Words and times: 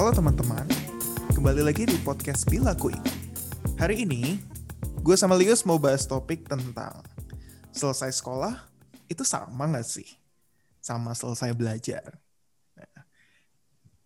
Halo 0.00 0.16
teman-teman, 0.16 0.64
kembali 1.36 1.60
lagi 1.60 1.84
di 1.84 1.92
podcast 2.00 2.48
Bila 2.48 2.72
Kui. 2.72 2.96
Hari 3.76 4.08
ini, 4.08 4.40
gue 5.04 5.12
sama 5.12 5.36
Lius 5.36 5.60
mau 5.68 5.76
bahas 5.76 6.08
topik 6.08 6.48
tentang 6.48 7.04
selesai 7.68 8.08
sekolah, 8.16 8.64
itu 9.12 9.20
sama 9.28 9.68
gak 9.68 9.84
sih? 9.84 10.08
Sama 10.80 11.12
selesai 11.12 11.52
belajar. 11.52 12.16
Nah, 12.80 13.04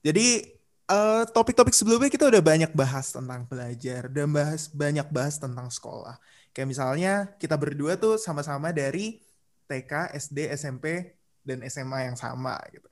jadi, 0.02 0.58
eh, 0.66 1.24
topik-topik 1.30 1.70
sebelumnya 1.70 2.10
kita 2.10 2.26
udah 2.26 2.42
banyak 2.42 2.74
bahas 2.74 3.14
tentang 3.14 3.46
belajar, 3.46 4.10
dan 4.10 4.34
bahas 4.34 4.66
banyak 4.74 5.06
bahas 5.14 5.38
tentang 5.38 5.70
sekolah. 5.70 6.18
Kayak 6.50 6.74
misalnya, 6.74 7.12
kita 7.38 7.54
berdua 7.54 7.94
tuh 7.94 8.18
sama-sama 8.18 8.74
dari 8.74 9.22
TK, 9.70 10.10
SD, 10.10 10.58
SMP, 10.58 11.14
dan 11.46 11.62
SMA 11.62 12.10
yang 12.10 12.18
sama 12.18 12.58
gitu. 12.74 12.90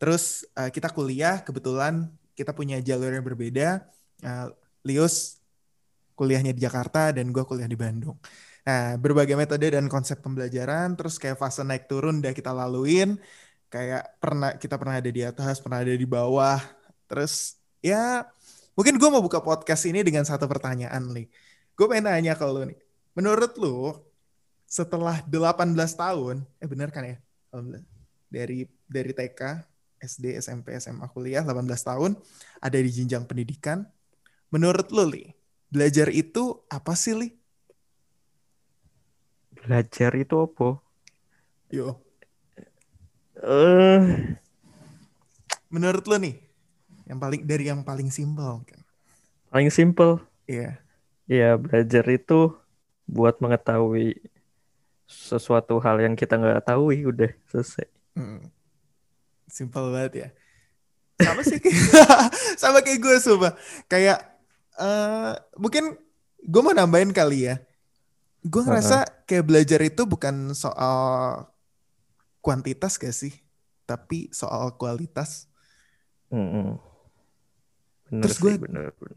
Terus 0.00 0.48
uh, 0.56 0.72
kita 0.72 0.88
kuliah, 0.88 1.44
kebetulan 1.44 2.08
kita 2.40 2.56
punya 2.56 2.80
jalur 2.80 3.12
yang 3.12 3.20
berbeda. 3.20 3.84
Uh, 4.24 4.48
Lius 4.88 5.40
kuliahnya 6.16 6.56
di 6.56 6.64
Jakarta 6.64 7.12
dan 7.12 7.28
gue 7.28 7.44
kuliah 7.44 7.68
di 7.68 7.76
Bandung. 7.76 8.16
Nah, 8.64 8.96
berbagai 9.00 9.36
metode 9.36 9.72
dan 9.72 9.88
konsep 9.88 10.20
pembelajaran, 10.20 10.92
terus 10.92 11.16
kayak 11.16 11.40
fase 11.40 11.64
naik 11.64 11.88
turun 11.88 12.20
udah 12.20 12.32
kita 12.36 12.52
laluin. 12.52 13.16
Kayak 13.72 14.16
pernah 14.20 14.56
kita 14.56 14.76
pernah 14.76 15.00
ada 15.00 15.10
di 15.12 15.22
atas, 15.24 15.60
pernah 15.60 15.80
ada 15.80 15.92
di 15.92 16.08
bawah. 16.08 16.60
Terus 17.08 17.56
ya 17.80 18.28
mungkin 18.76 19.00
gue 19.00 19.08
mau 19.08 19.24
buka 19.24 19.40
podcast 19.40 19.88
ini 19.88 20.00
dengan 20.04 20.24
satu 20.28 20.44
pertanyaan 20.44 21.00
nih. 21.12 21.28
Gue 21.76 21.86
pengen 21.88 22.12
nanya 22.12 22.36
ke 22.36 22.44
lu 22.44 22.68
nih. 22.68 22.78
Menurut 23.16 23.52
lu 23.56 23.96
setelah 24.68 25.24
18 25.24 25.76
tahun, 25.96 26.44
eh 26.60 26.68
bener 26.68 26.92
kan 26.92 27.04
ya? 27.08 27.16
Dari 28.28 28.68
dari 28.86 29.12
TK 29.16 29.69
SD, 30.00 30.40
SMP, 30.40 30.72
SMA, 30.80 31.06
kuliah 31.12 31.44
18 31.44 31.68
tahun, 31.84 32.16
ada 32.58 32.78
di 32.80 32.90
jenjang 32.90 33.28
pendidikan. 33.28 33.84
Menurut 34.48 34.88
lo, 34.90 35.04
Li, 35.04 35.28
belajar 35.68 36.08
itu 36.08 36.64
apa 36.72 36.96
sih, 36.96 37.14
Li? 37.14 37.28
Belajar 39.60 40.16
itu 40.16 40.34
apa? 40.40 40.80
Yo. 41.68 42.00
Eh, 43.40 43.46
uh... 43.46 44.00
menurut 45.68 46.04
lo 46.08 46.16
nih, 46.16 46.36
yang 47.06 47.20
paling 47.20 47.40
dari 47.44 47.64
yang 47.68 47.84
paling 47.84 48.08
simpel? 48.08 48.64
Paling 49.52 49.70
simpel. 49.70 50.18
Iya. 50.48 50.80
Iya, 51.30 51.54
belajar 51.60 52.04
itu 52.10 52.56
buat 53.06 53.38
mengetahui 53.38 54.18
sesuatu 55.06 55.78
hal 55.78 56.02
yang 56.02 56.18
kita 56.18 56.40
nggak 56.40 56.66
tahu 56.66 56.90
udah 56.90 57.30
selesai. 57.52 57.86
Hmm 58.18 58.50
Simpel 59.50 59.90
banget 59.90 60.12
ya. 60.14 60.28
Sama 61.20 61.42
sih 61.44 61.60
sama 62.62 62.78
kayak 62.80 63.00
gue 63.02 63.16
sumpah. 63.20 63.52
Kayak 63.90 64.24
uh, 64.80 65.36
mungkin 65.60 65.98
gue 66.40 66.60
mau 66.62 66.72
nambahin 66.72 67.12
kali 67.12 67.50
ya. 67.50 67.60
Gue 68.40 68.64
ngerasa 68.64 69.26
kayak 69.28 69.44
belajar 69.44 69.80
itu 69.84 70.08
bukan 70.08 70.56
soal 70.56 71.44
kuantitas 72.40 72.96
gak 72.96 73.12
sih? 73.12 73.36
Tapi 73.84 74.32
soal 74.32 74.78
kualitas. 74.80 75.50
Mm 76.30 76.46
-hmm. 76.46 76.68
bener 78.10 78.26
terus 78.26 78.38
gue 78.42 78.54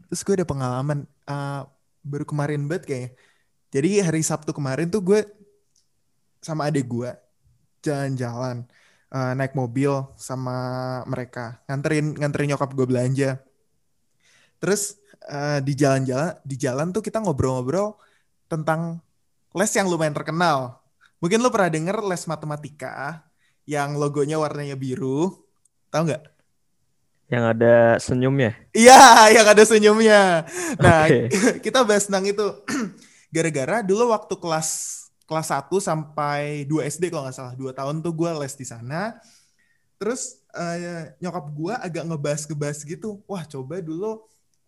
terus 0.06 0.22
gue 0.22 0.34
ada 0.38 0.46
pengalaman 0.46 1.02
uh, 1.26 1.66
baru 2.02 2.26
kemarin 2.26 2.66
banget 2.68 2.84
kayaknya. 2.84 3.10
Jadi 3.74 3.90
hari 4.06 4.22
Sabtu 4.22 4.54
kemarin 4.54 4.86
tuh 4.86 5.02
gue 5.02 5.20
sama 6.44 6.68
adik 6.68 6.86
gue 6.86 7.10
jalan-jalan 7.80 8.68
uh, 9.14 9.32
naik 9.38 9.54
mobil 9.54 10.10
sama 10.18 11.00
mereka. 11.06 11.62
Nganterin 11.70 12.18
nganterin 12.18 12.48
nyokap 12.52 12.74
gue 12.74 12.86
belanja. 12.90 13.30
Terus 14.58 14.98
uh, 15.30 15.62
di 15.62 15.72
jalan-jalan 15.78 16.34
di 16.42 16.56
jalan 16.58 16.90
tuh 16.90 17.00
kita 17.00 17.22
ngobrol-ngobrol 17.22 17.94
tentang 18.50 18.98
les 19.54 19.70
yang 19.70 19.86
lumayan 19.86 20.12
terkenal. 20.12 20.82
Mungkin 21.22 21.40
lo 21.40 21.48
pernah 21.54 21.70
denger 21.70 22.02
les 22.04 22.26
matematika 22.26 23.22
yang 23.64 23.96
logonya 23.96 24.36
warnanya 24.36 24.74
biru. 24.74 25.30
Tahu 25.94 26.02
nggak? 26.10 26.24
Yang 27.30 27.44
ada 27.56 27.74
senyumnya? 28.02 28.52
Iya 28.76 29.32
yang 29.32 29.46
ada 29.48 29.62
senyumnya. 29.64 30.44
Nah 30.76 31.08
okay. 31.08 31.30
kita 31.64 31.86
bahas 31.86 32.10
tentang 32.10 32.28
itu. 32.28 32.46
Gara-gara 33.34 33.82
dulu 33.82 34.14
waktu 34.14 34.34
kelas 34.38 34.68
kelas 35.24 35.48
1 35.52 35.72
sampai 35.80 36.68
2 36.68 36.84
SD 36.88 37.08
kalau 37.08 37.28
nggak 37.28 37.36
salah. 37.36 37.54
2 37.56 37.72
tahun 37.72 38.04
tuh 38.04 38.12
gue 38.12 38.30
les 38.40 38.54
di 38.54 38.66
sana. 38.68 39.16
Terus 39.96 40.44
uh, 40.52 41.08
nyokap 41.22 41.46
gue 41.48 41.74
agak 41.74 42.04
ngebahas-ngebahas 42.04 42.78
gitu. 42.84 43.24
Wah 43.24 43.44
coba 43.48 43.80
dulu, 43.80 44.24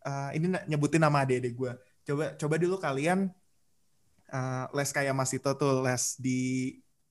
uh, 0.06 0.30
ini 0.32 0.56
nyebutin 0.64 1.02
nama 1.02 1.22
adik-adik 1.24 1.54
gue. 1.54 1.72
Coba 2.06 2.32
coba 2.38 2.54
dulu 2.56 2.76
kalian 2.80 3.28
uh, 4.32 4.64
les 4.72 4.90
kayak 4.90 5.12
Mas 5.12 5.34
Ito 5.36 5.52
tuh 5.58 5.84
les 5.84 6.16
di 6.16 6.40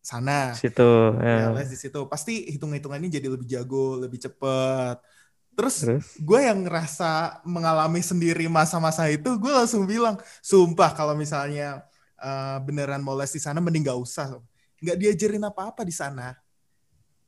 sana. 0.02 0.58
Situ. 0.58 0.92
Ya. 1.22 1.50
ya 1.50 1.54
les 1.54 1.70
di 1.70 1.78
situ. 1.78 2.02
Pasti 2.10 2.50
hitung-hitungannya 2.50 3.10
jadi 3.14 3.28
lebih 3.30 3.46
jago, 3.46 4.02
lebih 4.02 4.22
cepet. 4.22 4.98
Terus, 5.56 5.88
Terus? 5.88 6.06
gue 6.20 6.40
yang 6.44 6.68
ngerasa 6.68 7.42
mengalami 7.48 8.04
sendiri 8.04 8.52
masa-masa 8.52 9.08
itu, 9.08 9.40
gue 9.40 9.54
langsung 9.56 9.88
bilang, 9.88 10.20
sumpah 10.44 10.92
kalau 10.92 11.16
misalnya 11.16 11.88
uh, 12.20 12.58
beneran 12.64 13.02
mau 13.04 13.16
les 13.16 13.32
di 13.32 13.42
sana 13.42 13.60
mending 13.60 13.88
gak 13.88 14.00
usah. 14.00 14.40
Nggak 14.80 14.98
diajarin 15.00 15.44
apa-apa 15.44 15.82
di 15.88 15.94
sana. 15.96 16.36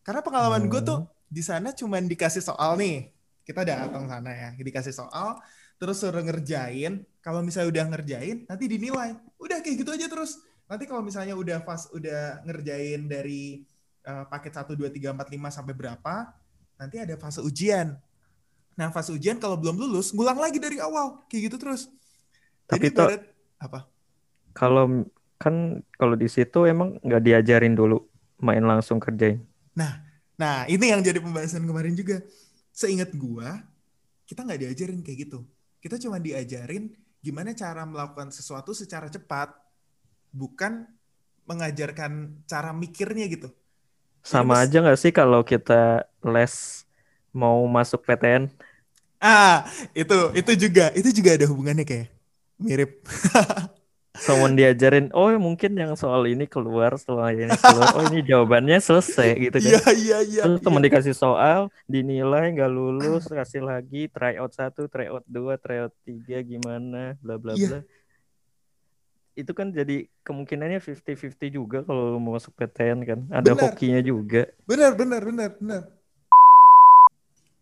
Karena 0.03 0.23
pengalaman 0.23 0.67
hmm. 0.67 0.71
gue 0.71 0.81
tuh 0.83 0.99
di 1.27 1.43
sana 1.43 1.75
cuman 1.75 2.07
dikasih 2.07 2.43
soal 2.43 2.79
nih. 2.79 3.11
Kita 3.47 3.63
datang 3.63 4.11
sana 4.11 4.31
ya 4.31 4.49
dikasih 4.59 4.91
soal 4.91 5.39
terus 5.79 5.99
suruh 5.99 6.23
ngerjain. 6.23 7.03
Kalau 7.23 7.43
misalnya 7.43 7.71
udah 7.71 7.85
ngerjain 7.95 8.37
nanti 8.47 8.65
dinilai. 8.67 9.15
Udah 9.39 9.59
kayak 9.63 9.83
gitu 9.83 9.91
aja 9.95 10.07
terus. 10.07 10.39
Nanti 10.67 10.83
kalau 10.83 10.99
misalnya 10.99 11.35
udah 11.35 11.63
pas 11.63 11.87
udah 11.95 12.43
ngerjain 12.43 13.07
dari 13.07 13.63
uh, 14.03 14.27
paket 14.27 14.51
satu 14.55 14.75
dua 14.75 14.91
tiga 14.91 15.15
empat 15.15 15.31
lima 15.31 15.47
sampai 15.47 15.71
berapa 15.71 16.35
nanti 16.75 16.99
ada 16.99 17.15
fase 17.15 17.39
ujian. 17.39 17.95
Nah 18.75 18.91
fase 18.91 19.15
ujian 19.15 19.39
kalau 19.39 19.55
belum 19.55 19.79
lulus 19.79 20.11
ngulang 20.11 20.39
lagi 20.39 20.59
dari 20.59 20.79
awal. 20.83 21.23
Kayak 21.31 21.51
gitu 21.51 21.57
terus. 21.59 21.87
Tapi 22.67 22.91
Jadi, 22.91 22.99
to, 22.99 23.03
apa 23.63 23.96
kalau 24.57 25.05
kan 25.43 25.55
kalau 25.99 26.15
di 26.17 26.27
situ 26.35 26.57
emang 26.73 26.89
nggak 27.05 27.21
diajarin 27.27 27.73
dulu 27.79 27.97
main 28.45 28.63
langsung 28.71 28.97
kerjain. 29.05 29.39
Nah, 29.77 29.91
nah 30.41 30.55
ini 30.65 30.89
yang 30.93 31.01
jadi 31.05 31.19
pembahasan 31.21 31.63
kemarin 31.69 31.93
juga. 31.93 32.21
Seingat 32.73 33.09
gua, 33.17 33.57
kita 34.29 34.45
nggak 34.45 34.61
diajarin 34.69 35.01
kayak 35.05 35.19
gitu. 35.29 35.39
Kita 35.81 35.97
cuma 35.97 36.21
diajarin 36.21 36.93
gimana 37.25 37.53
cara 37.57 37.83
melakukan 37.89 38.29
sesuatu 38.29 38.73
secara 38.77 39.09
cepat, 39.09 39.49
bukan 40.33 40.85
mengajarkan 41.49 42.43
cara 42.45 42.71
mikirnya 42.73 43.25
gitu. 43.31 43.49
Sama 44.31 44.53
aja 44.63 44.77
nggak 44.83 44.99
sih 44.99 45.11
kalau 45.19 45.41
kita 45.51 46.03
les 46.33 46.83
mau 47.31 47.63
masuk 47.75 48.03
PTN? 48.07 48.43
Ah, 49.17 49.65
itu 49.97 50.13
itu 50.37 50.51
juga 50.69 50.93
itu 50.93 51.09
juga 51.09 51.29
ada 51.33 51.45
hubungannya 51.49 51.85
kayak 51.89 52.07
mirip. 52.61 53.01
someone 54.21 54.57
diajarin 54.57 55.09
oh 55.13 55.29
mungkin 55.37 55.77
yang 55.77 55.93
soal 55.93 56.25
ini 56.25 56.49
keluar 56.49 56.93
setelah 56.97 57.33
ini 57.33 57.49
keluar 57.53 57.87
oh 57.97 58.03
ini 58.11 58.19
jawabannya 58.25 58.77
selesai 58.81 59.37
gitu 59.37 59.57
kan 59.61 59.69
iya 59.71 59.83
iya 59.93 60.17
iya 60.25 60.41
terus 60.43 60.59
teman 60.61 60.81
iya. 60.81 60.87
dikasih 60.91 61.15
soal 61.15 61.69
dinilai 61.85 62.53
nggak 62.53 62.71
lulus 62.71 63.29
kasih 63.29 63.63
lagi 63.63 64.09
try 64.09 64.37
out 64.41 64.51
satu 64.53 64.89
try 64.89 65.07
out 65.07 65.25
dua 65.29 65.55
try 65.61 65.85
out 65.85 65.93
tiga 66.03 66.41
gimana 66.41 67.15
bla 67.21 67.37
bla 67.37 67.53
iya. 67.53 67.67
bla 67.69 67.81
itu 69.37 69.51
kan 69.53 69.69
jadi 69.69 70.09
kemungkinannya 70.25 70.81
50-50 70.81 71.37
juga 71.53 71.85
kalau 71.85 72.17
mau 72.17 72.33
masuk 72.33 72.57
PTN 72.57 72.99
kan 73.05 73.19
ada 73.29 73.53
benar. 73.53 73.69
hokinya 73.69 74.01
juga 74.01 74.49
benar 74.65 74.97
benar 74.97 75.21
benar 75.21 75.49
benar 75.61 75.83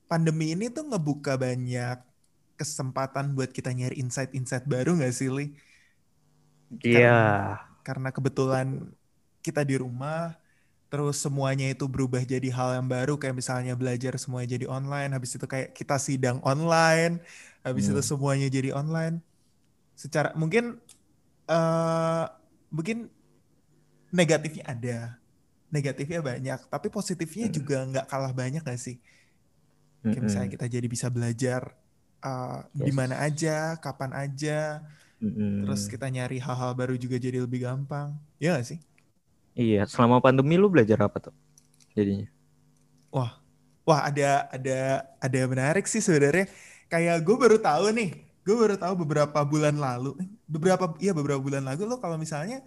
pandemi 0.07 0.55
ini 0.55 0.71
tuh 0.71 0.87
ngebuka 0.87 1.35
banyak 1.35 1.99
kesempatan 2.55 3.35
buat 3.35 3.51
kita 3.51 3.75
nyari 3.75 3.99
insight-insight 3.99 4.63
baru 4.65 4.95
gak 4.95 5.11
sih, 5.11 5.27
Li? 5.27 5.51
Iya. 6.81 6.99
Yeah. 6.99 7.39
Karena, 7.85 8.09
kebetulan 8.09 8.89
kita 9.45 9.61
di 9.61 9.77
rumah, 9.77 10.33
terus 10.89 11.21
semuanya 11.21 11.69
itu 11.69 11.85
berubah 11.85 12.21
jadi 12.25 12.49
hal 12.49 12.81
yang 12.81 12.87
baru 12.89 13.19
kayak 13.19 13.37
misalnya 13.37 13.77
belajar 13.77 14.17
semuanya 14.17 14.57
jadi 14.57 14.65
online, 14.65 15.13
habis 15.13 15.37
itu 15.37 15.45
kayak 15.45 15.77
kita 15.77 16.01
sidang 16.01 16.41
online, 16.41 17.21
habis 17.61 17.85
hmm. 17.85 17.93
itu 17.93 18.01
semuanya 18.01 18.47
jadi 18.49 18.73
online. 18.73 19.21
Secara 19.93 20.33
mungkin 20.33 20.81
uh, 21.45 22.25
mungkin 22.73 23.11
negatifnya 24.09 24.65
ada, 24.65 24.99
negatifnya 25.69 26.21
banyak, 26.25 26.59
tapi 26.73 26.87
positifnya 26.89 27.51
hmm. 27.51 27.55
juga 27.55 27.77
nggak 27.85 28.05
kalah 28.09 28.33
banyak 28.33 28.65
gak 28.65 28.81
sih? 28.81 28.97
Kayak 30.01 30.15
hmm. 30.15 30.25
misalnya 30.25 30.49
kita 30.57 30.65
jadi 30.69 30.87
bisa 30.89 31.07
belajar 31.13 31.61
uh, 32.25 32.65
yes. 32.73 32.81
di 32.81 32.91
mana 32.93 33.15
aja, 33.21 33.77
kapan 33.77 34.11
aja 34.13 34.81
Mm-hmm. 35.23 35.67
Terus 35.67 35.81
kita 35.87 36.07
nyari 36.11 36.37
hal-hal 36.41 36.71
baru 36.75 36.95
juga 36.99 37.15
jadi 37.15 37.43
lebih 37.43 37.63
gampang. 37.63 38.15
Ya 38.41 38.59
gak 38.59 38.67
sih? 38.75 38.79
Iya, 39.55 39.87
selama 39.87 40.19
pandemi 40.19 40.59
lu 40.59 40.67
belajar 40.67 40.99
apa 41.03 41.31
tuh? 41.31 41.35
Jadinya. 41.95 42.27
Wah, 43.15 43.39
Wah 43.85 44.09
ada 44.09 44.49
ada 44.49 45.05
ada 45.21 45.35
yang 45.37 45.53
menarik 45.53 45.85
sih 45.85 46.01
sebenarnya. 46.01 46.49
Kayak 46.89 47.21
gue 47.21 47.37
baru 47.37 47.57
tahu 47.61 47.93
nih, 47.93 48.17
gue 48.41 48.55
baru 48.57 48.75
tahu 48.81 49.05
beberapa 49.05 49.39
bulan 49.45 49.77
lalu, 49.77 50.17
eh, 50.17 50.27
beberapa 50.49 50.89
iya 50.97 51.13
beberapa 51.13 51.37
bulan 51.37 51.61
lalu 51.61 51.85
lo 51.85 52.01
kalau 52.01 52.17
misalnya 52.17 52.65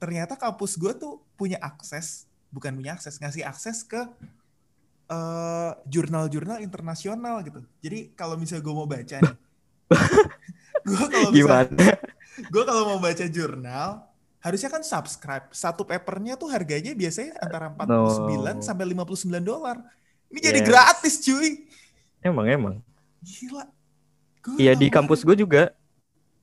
ternyata 0.00 0.40
kampus 0.40 0.80
gue 0.80 0.96
tuh 0.96 1.20
punya 1.36 1.60
akses, 1.60 2.24
bukan 2.48 2.72
punya 2.72 2.96
akses, 2.96 3.20
ngasih 3.20 3.44
akses 3.44 3.84
ke 3.84 4.00
uh, 5.12 5.76
jurnal-jurnal 5.84 6.64
internasional 6.64 7.44
gitu. 7.44 7.60
Jadi 7.84 8.16
kalau 8.16 8.40
misalnya 8.40 8.64
gue 8.64 8.74
mau 8.74 8.88
baca 8.88 9.16
nih, 9.20 9.36
gue 10.90 11.06
kalau 11.06 11.30
misalnya, 11.30 11.94
gue 12.50 12.62
kalau 12.66 12.82
mau 12.90 12.98
baca 12.98 13.26
jurnal 13.30 13.90
harusnya 14.40 14.72
kan 14.72 14.82
subscribe 14.82 15.46
satu 15.52 15.84
papernya 15.84 16.34
tuh 16.34 16.48
harganya 16.48 16.96
biasanya 16.96 17.36
antara 17.38 17.68
49 17.76 18.40
no. 18.40 18.64
sampai 18.64 18.84
59 18.88 19.28
dolar 19.44 19.78
ini 20.30 20.38
yes. 20.38 20.46
jadi 20.46 20.60
gratis 20.62 21.14
cuy. 21.26 21.50
Emang 22.22 22.46
emang. 22.46 22.74
Gila. 23.20 23.66
iya 24.56 24.72
di 24.78 24.86
kampus 24.88 25.26
gue 25.26 25.34
juga. 25.34 25.74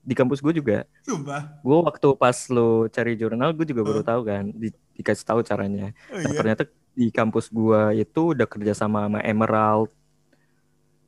Di 0.04 0.14
kampus 0.16 0.44
gue 0.44 0.54
juga. 0.60 0.84
Sumpah. 1.08 1.64
Gue 1.64 1.78
waktu 1.88 2.08
pas 2.20 2.36
lo 2.52 2.92
cari 2.92 3.16
jurnal 3.16 3.56
gue 3.56 3.64
juga 3.64 3.82
uh. 3.84 3.88
baru 3.88 4.02
tahu 4.04 4.22
kan. 4.28 4.44
Di, 4.52 4.70
dikasih 5.00 5.24
tahu 5.24 5.40
caranya. 5.48 5.96
Oh, 6.12 6.20
nah, 6.20 6.28
iya? 6.28 6.36
ternyata 6.36 6.64
di 6.98 7.08
kampus 7.10 7.48
gue 7.48 8.04
itu 8.04 8.22
udah 8.36 8.48
kerja 8.48 8.76
sama 8.76 9.08
sama 9.08 9.20
Emerald. 9.24 9.90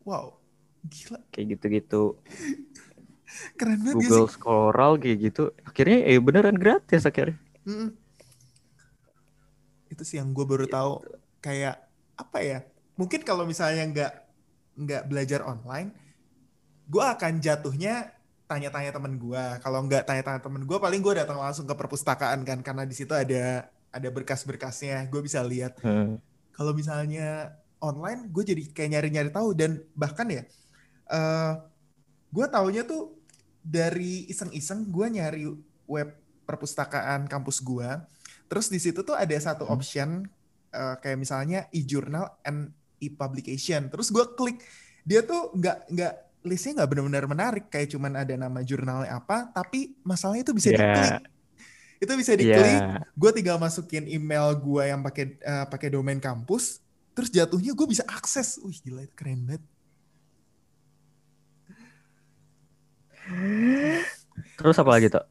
Wow. 0.07 0.39
Gila. 0.88 1.19
Kayak 1.36 1.59
gitu-gitu. 1.59 2.15
Keren 3.56 3.80
banget 3.86 3.96
Google 4.00 4.28
sih? 4.28 4.36
Scholar 4.36 4.98
kayak 4.98 5.18
gitu. 5.22 5.44
Akhirnya 5.66 5.98
eh 6.10 6.20
beneran 6.20 6.58
gratis 6.58 7.06
akhirnya. 7.06 7.38
Mm 7.66 7.76
-mm. 7.76 7.90
Itu 9.90 10.04
sih 10.06 10.18
yang 10.18 10.34
gue 10.34 10.46
baru 10.46 10.66
tahu. 10.66 11.06
Kayak 11.40 11.90
apa 12.20 12.40
ya 12.44 12.60
mungkin 13.00 13.24
kalau 13.24 13.48
misalnya 13.48 13.88
nggak 13.88 14.14
nggak 14.76 15.04
belajar 15.08 15.40
online 15.48 15.96
gue 16.92 17.00
akan 17.00 17.40
jatuhnya 17.40 18.12
tanya-tanya 18.44 18.92
temen 18.92 19.16
gue 19.16 19.44
kalau 19.64 19.80
nggak 19.88 20.04
tanya-tanya 20.04 20.44
temen 20.44 20.68
gue 20.68 20.78
paling 20.78 21.00
gue 21.00 21.14
datang 21.24 21.40
langsung 21.40 21.64
ke 21.64 21.72
perpustakaan 21.72 22.44
kan 22.44 22.60
karena 22.60 22.84
di 22.84 22.92
situ 22.92 23.16
ada 23.16 23.72
ada 23.96 24.08
berkas-berkasnya 24.12 25.08
gue 25.08 25.22
bisa 25.24 25.40
lihat 25.40 25.80
hmm. 25.80 26.20
kalau 26.52 26.75
misalnya 26.75 27.56
online 27.80 28.28
gue 28.28 28.44
jadi 28.44 28.64
kayak 28.75 28.90
nyari-nyari 29.00 29.32
tahu 29.32 29.56
dan 29.56 29.80
bahkan 29.96 30.28
ya 30.28 30.44
uh, 31.08 31.16
eh, 31.16 31.54
gue 32.36 32.46
taunya 32.52 32.84
tuh 32.84 33.16
dari 33.60 34.26
iseng-iseng 34.32 34.88
gue 34.90 35.08
nyari 35.20 35.44
web 35.86 36.10
perpustakaan 36.48 37.30
kampus 37.30 37.62
gue 37.62 37.90
terus 38.50 38.72
di 38.72 38.82
situ 38.82 39.06
tuh 39.06 39.14
ada 39.14 39.36
satu 39.38 39.68
hmm. 39.68 39.74
option 39.74 40.10
uh, 40.74 40.96
kayak 41.02 41.18
misalnya 41.18 41.66
e-journal 41.74 42.40
and 42.46 42.74
e-publication. 43.02 43.88
Terus 43.90 44.12
gue 44.12 44.26
klik, 44.36 44.60
dia 45.08 45.24
tuh 45.24 45.56
nggak 45.56 45.78
nggak 45.90 46.14
listnya 46.48 46.84
nggak 46.84 46.90
benar-benar 46.96 47.26
menarik 47.28 47.66
kayak 47.68 47.92
cuman 47.92 48.16
ada 48.16 48.34
nama 48.36 48.60
jurnalnya 48.64 49.20
apa, 49.20 49.52
tapi 49.52 49.96
masalahnya 50.04 50.44
itu 50.48 50.54
bisa 50.56 50.70
yeah. 50.72 50.80
diklik. 50.80 51.14
Itu 52.00 52.12
bisa 52.16 52.32
diklik. 52.36 52.80
Yeah. 52.80 53.04
Gue 53.16 53.32
tinggal 53.36 53.58
masukin 53.60 54.08
email 54.08 54.56
gue 54.56 54.84
yang 54.88 55.02
pakai 55.04 55.26
uh, 55.44 55.66
pakai 55.68 55.90
domain 55.92 56.20
kampus, 56.20 56.80
terus 57.16 57.32
jatuhnya 57.32 57.76
gue 57.76 57.88
bisa 57.88 58.04
akses. 58.08 58.60
Wih 58.64 58.80
gila 58.80 59.04
itu 59.04 59.16
keren 59.16 59.48
banget. 59.48 59.64
Terus 64.60 64.76
apa 64.80 64.92
lagi 64.92 65.08
tuh? 65.08 65.26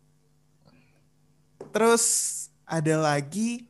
Terus 1.75 2.05
ada 2.65 2.95
lagi 2.97 3.69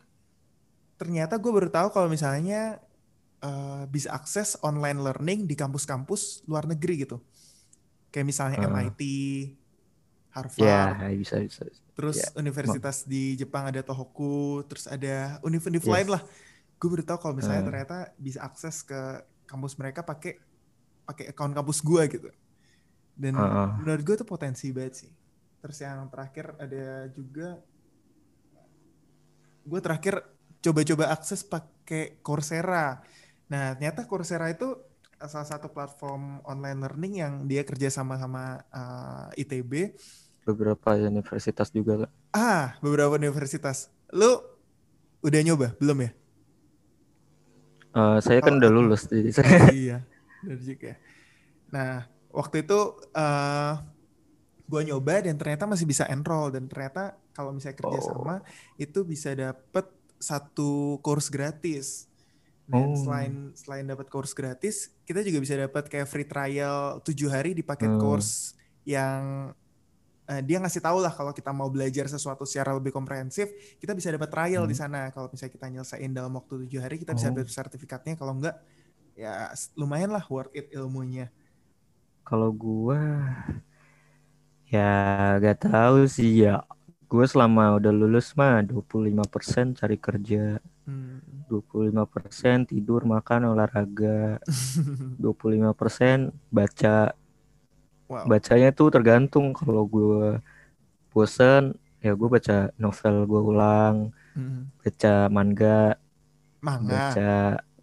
ternyata 0.98 1.38
gue 1.38 1.50
baru 1.54 1.70
tahu 1.70 1.94
kalau 1.94 2.10
misalnya 2.10 2.82
uh, 3.42 3.86
bisa 3.86 4.10
akses 4.10 4.58
online 4.66 4.98
learning 4.98 5.46
di 5.46 5.54
kampus-kampus 5.54 6.44
luar 6.50 6.66
negeri 6.66 7.06
gitu. 7.06 7.22
Kayak 8.10 8.26
misalnya 8.26 8.58
uh. 8.64 8.70
MIT, 8.70 9.02
Harvard. 10.34 10.58
Ya, 10.62 10.96
yeah, 10.98 11.14
bisa, 11.14 11.38
bisa. 11.42 11.62
Terus 11.94 12.18
yeah. 12.18 12.30
universitas 12.38 13.06
di 13.06 13.34
Jepang 13.38 13.66
ada 13.66 13.82
Tohoku, 13.82 14.62
terus 14.66 14.86
ada 14.86 15.42
univ-univ 15.42 15.82
yes. 15.82 15.90
lain 15.90 16.08
lah. 16.14 16.22
Gue 16.78 16.88
baru 16.94 17.04
tahu 17.06 17.18
kalau 17.18 17.34
misalnya 17.34 17.62
uh. 17.62 17.68
ternyata 17.70 17.96
bisa 18.18 18.42
akses 18.42 18.82
ke 18.86 19.22
kampus 19.48 19.80
mereka 19.80 20.04
pakai 20.04 20.38
pakai 21.08 21.32
account 21.32 21.54
kampus 21.56 21.78
gue 21.82 22.02
gitu. 22.10 22.28
Dan 23.18 23.34
uh. 23.34 23.74
menurut 23.82 24.02
gue 24.06 24.14
itu 24.22 24.26
potensi 24.26 24.70
banget 24.70 24.94
sih. 24.94 25.12
Terus 25.58 25.78
yang 25.82 26.06
terakhir 26.06 26.54
ada 26.54 27.10
juga 27.10 27.58
gue 29.68 29.80
terakhir 29.82 30.22
coba-coba 30.62 31.10
akses 31.10 31.42
pakai 31.42 32.22
Coursera. 32.22 33.02
Nah, 33.50 33.74
ternyata 33.74 34.06
Coursera 34.06 34.48
itu 34.48 34.78
salah 35.18 35.48
satu 35.50 35.66
platform 35.74 36.46
online 36.46 36.78
learning 36.78 37.14
yang 37.18 37.32
dia 37.50 37.66
kerja 37.66 37.90
sama 37.90 38.14
sama 38.22 38.62
uh, 38.70 39.34
eh, 39.34 39.42
ITB. 39.42 39.98
Beberapa 40.46 40.94
universitas 40.94 41.68
juga 41.74 42.06
kak. 42.06 42.10
Ah, 42.32 42.78
beberapa 42.78 43.18
universitas. 43.18 43.90
Lu 44.14 44.40
udah 45.20 45.40
nyoba 45.42 45.74
belum 45.82 46.06
ya? 46.06 46.10
Uh, 47.98 48.18
saya 48.22 48.38
kan 48.38 48.56
oh, 48.56 48.58
udah 48.62 48.70
lulus 48.70 49.10
jadi 49.10 49.30
saya. 49.34 49.48
Oh, 49.48 49.74
iya, 49.74 49.98
benar 50.44 50.60
juga. 50.62 50.92
Nah, 51.74 51.92
waktu 52.38 52.62
itu 52.62 52.78
uh, 52.78 53.18
eh, 53.18 53.74
gue 54.70 54.82
nyoba 54.86 55.26
dan 55.26 55.34
ternyata 55.34 55.66
masih 55.66 55.90
bisa 55.90 56.06
enroll 56.06 56.54
dan 56.54 56.70
ternyata 56.70 57.18
kalau 57.34 57.50
misalnya 57.50 57.82
kerja 57.82 57.98
sama 57.98 58.38
oh. 58.38 58.40
itu 58.78 59.02
bisa 59.02 59.34
dapet 59.34 59.90
satu 60.22 61.02
course 61.02 61.30
gratis. 61.30 62.06
Dan 62.68 62.92
oh. 62.92 63.00
selain 63.00 63.56
selain 63.56 63.88
dapat 63.88 64.12
course 64.12 64.36
gratis, 64.36 64.92
kita 65.08 65.24
juga 65.24 65.40
bisa 65.40 65.56
dapat 65.56 65.88
kayak 65.88 66.04
free 66.04 66.28
trial 66.28 67.00
tujuh 67.00 67.32
hari 67.32 67.56
di 67.56 67.64
paket 67.64 67.88
hmm. 67.88 67.96
course 67.96 68.52
yang 68.84 69.56
uh, 70.28 70.42
dia 70.44 70.60
ngasih 70.60 70.84
tahu 70.84 71.00
lah 71.00 71.16
kalau 71.16 71.32
kita 71.32 71.48
mau 71.48 71.72
belajar 71.72 72.04
sesuatu 72.12 72.44
secara 72.44 72.76
lebih 72.76 72.92
komprehensif, 72.92 73.48
kita 73.80 73.96
bisa 73.96 74.12
dapat 74.12 74.28
trial 74.28 74.68
hmm. 74.68 74.70
di 74.70 74.76
sana. 74.76 75.08
Kalau 75.16 75.32
misalnya 75.32 75.52
kita 75.56 75.66
nyelesain 75.72 76.10
dalam 76.12 76.32
waktu 76.36 76.68
tujuh 76.68 76.80
hari, 76.84 77.00
kita 77.00 77.16
bisa 77.16 77.32
oh. 77.32 77.40
dapat 77.40 77.48
sertifikatnya. 77.48 78.14
Kalau 78.20 78.36
enggak, 78.36 78.60
ya 79.16 79.48
lumayan 79.72 80.12
lah 80.12 80.28
worth 80.28 80.52
it 80.52 80.68
ilmunya. 80.76 81.32
Kalau 82.28 82.50
gua 82.52 83.00
ya 84.68 84.84
gak 85.40 85.64
tahu 85.64 86.04
sih 86.04 86.44
ya 86.44 86.60
gue 87.08 87.24
selama 87.24 87.80
udah 87.80 87.88
lulus 87.88 88.36
mah 88.36 88.60
25% 88.60 89.72
cari 89.80 89.96
kerja. 89.96 90.60
Hmm. 90.84 91.24
25% 91.48 92.68
tidur, 92.68 93.08
makan, 93.08 93.56
olahraga. 93.56 94.36
25% 95.22 96.36
baca. 96.52 97.16
Wow. 98.12 98.28
Bacanya 98.28 98.68
tuh 98.76 98.92
tergantung 98.92 99.56
kalau 99.56 99.88
gue 99.88 100.36
bosen 101.08 101.72
ya 102.04 102.12
gue 102.12 102.28
baca 102.28 102.68
novel 102.76 103.16
gue 103.24 103.40
ulang. 103.40 103.96
Hmm. 104.36 104.68
Baca 104.84 105.32
manga. 105.32 105.96
Manga. 106.60 106.92
Baca 106.92 107.32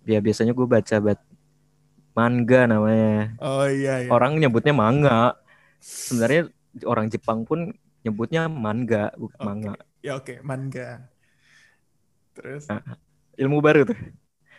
ya 0.06 0.20
biasanya 0.22 0.54
gue 0.54 0.68
baca 0.70 0.96
bat 1.02 1.20
manga 2.16 2.62
namanya. 2.66 3.36
Oh 3.44 3.68
iya, 3.68 4.08
iya. 4.08 4.10
Orang 4.10 4.40
nyebutnya 4.40 4.72
manga. 4.72 5.36
Sebenarnya 5.84 6.50
orang 6.88 7.12
Jepang 7.12 7.44
pun 7.44 7.76
nyebutnya 8.02 8.48
manga 8.48 9.12
bukan 9.20 9.36
okay. 9.38 9.46
manga. 9.46 9.74
Ya 10.00 10.16
oke, 10.16 10.24
okay. 10.24 10.38
manga. 10.42 11.12
Terus 12.34 12.72
nah, 12.72 12.82
ilmu 13.36 13.60
baru 13.60 13.84
tuh. 13.84 14.00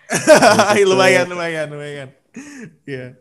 lumayan, 0.86 1.26
lumayan, 1.26 1.66
lumayan. 1.72 2.08
Iya. 2.84 3.16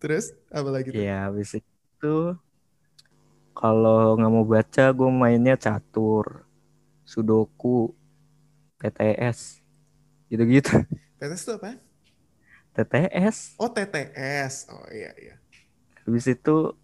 Terus 0.00 0.32
apa 0.48 0.68
lagi 0.70 0.94
tuh? 0.94 1.02
Iya, 1.02 1.28
habis 1.28 1.58
itu 1.58 2.16
kalau 3.52 4.16
nggak 4.16 4.32
mau 4.32 4.46
baca, 4.46 4.84
gue 4.94 5.10
mainnya 5.12 5.58
catur, 5.58 6.46
sudoku, 7.04 7.92
PTS, 8.80 9.60
gitu-gitu. 10.32 10.80
PTS 11.20 11.42
itu 11.44 11.52
apa? 11.60 11.89
TTS. 12.76 13.58
Oh 13.60 13.70
TTS. 13.70 14.70
Oh 14.70 14.86
iya 14.90 15.10
iya. 15.18 15.34
Habis 16.06 16.26
itu 16.30 16.74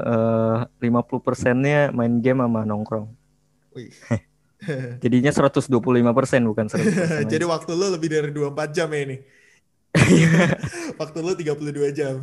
Eh, 0.00 0.58
lima 0.80 1.04
puluh 1.04 1.20
persennya 1.20 1.92
main 1.92 2.24
game 2.24 2.40
sama 2.40 2.64
nongkrong. 2.64 3.12
Wih. 3.76 3.92
Jadinya 5.04 5.32
125 5.32 5.72
persen 6.12 6.44
bukan 6.44 6.68
100 6.68 7.24
Jadi 7.32 7.44
waktu 7.48 7.72
lu 7.72 7.86
lebih 7.96 8.08
dari 8.12 8.28
24 8.28 8.76
jam 8.76 8.88
ya 8.92 9.00
ini. 9.08 9.16
waktu 11.00 11.18
lu 11.20 11.32
32 11.32 11.96
jam. 11.96 12.20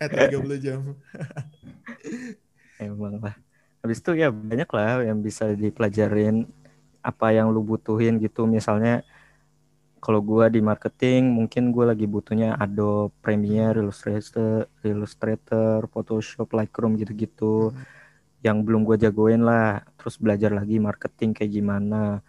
Eh 0.00 0.08
30 0.08 0.56
jam. 0.60 0.80
Emang 2.80 3.20
lah. 3.20 3.36
Habis 3.84 4.00
itu 4.00 4.10
ya 4.16 4.28
banyak 4.32 4.68
lah 4.72 5.04
yang 5.04 5.20
bisa 5.20 5.52
dipelajarin 5.52 6.48
apa 7.04 7.26
yang 7.32 7.52
lu 7.52 7.60
butuhin 7.64 8.16
gitu. 8.20 8.48
Misalnya 8.48 9.04
kalau 9.98 10.20
gue 10.24 10.46
di 10.54 10.60
marketing 10.62 11.34
mungkin 11.34 11.74
gue 11.74 11.84
lagi 11.84 12.06
butuhnya 12.08 12.56
Adobe 12.58 13.14
Premiere, 13.20 13.78
Illustrator, 13.82 14.66
Illustrator, 14.86 15.86
Photoshop, 15.90 16.54
Lightroom 16.54 16.96
gitu-gitu 16.96 17.74
hmm. 17.74 17.78
yang 18.46 18.62
belum 18.62 18.86
gue 18.86 18.96
jagoin 18.98 19.42
lah. 19.42 19.84
Terus 20.00 20.16
belajar 20.18 20.50
lagi 20.54 20.78
marketing 20.78 21.36
kayak 21.36 21.52
gimana. 21.52 22.22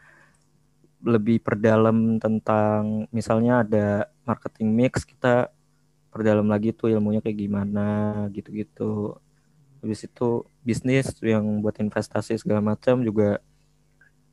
lebih 0.99 1.39
perdalam 1.39 2.19
tentang 2.19 3.07
misalnya 3.15 3.63
ada 3.63 4.11
marketing 4.27 4.67
mix 4.75 5.07
kita 5.07 5.47
perdalam 6.11 6.43
lagi 6.43 6.75
tuh 6.75 6.91
ilmunya 6.91 7.23
kayak 7.23 7.39
gimana 7.39 7.88
gitu-gitu 8.35 9.15
habis 9.79 10.03
itu 10.03 10.43
bisnis 10.59 11.15
yang 11.23 11.63
buat 11.63 11.79
investasi 11.79 12.35
segala 12.35 12.75
macam 12.75 12.99
juga 12.99 13.39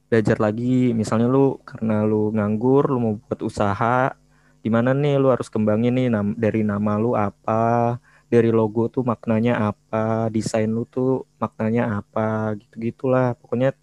belajar 0.07 0.39
lagi 0.39 0.95
misalnya 0.95 1.27
lu 1.27 1.59
karena 1.67 2.07
lu 2.07 2.31
nganggur 2.31 2.87
lu 2.95 2.99
mau 3.03 3.15
buat 3.19 3.41
usaha 3.43 4.15
gimana 4.63 4.95
nih 4.95 5.19
lu 5.19 5.31
harus 5.31 5.51
kembangin 5.51 5.95
nih 5.95 6.07
nam 6.11 6.35
dari 6.39 6.63
nama 6.63 6.99
lu 6.99 7.15
apa 7.15 7.97
dari 8.27 8.51
logo 8.51 8.91
tuh 8.91 9.07
maknanya 9.07 9.71
apa 9.71 10.31
desain 10.31 10.71
lu 10.71 10.87
tuh 10.87 11.27
maknanya 11.39 12.03
apa 12.03 12.55
gitu 12.59 12.75
gitulah 12.91 13.39
pokoknya 13.39 13.75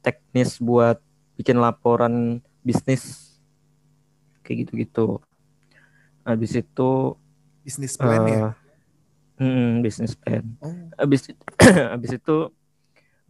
teknis 0.00 0.56
buat 0.60 1.00
bikin 1.40 1.56
laporan 1.56 2.44
bisnis 2.60 3.32
kayak 4.44 4.66
gitu-gitu. 4.66 5.20
Habis 6.26 6.52
itu 6.58 6.90
bisnis 7.64 7.96
plan 7.96 8.22
uh, 8.24 8.28
ya. 8.28 8.48
Hmm, 9.40 9.80
bisnis 9.80 10.18
plan. 10.18 10.44
Oh. 10.60 10.74
Habis 10.98 11.32
habis 11.96 12.10
itu 12.18 12.36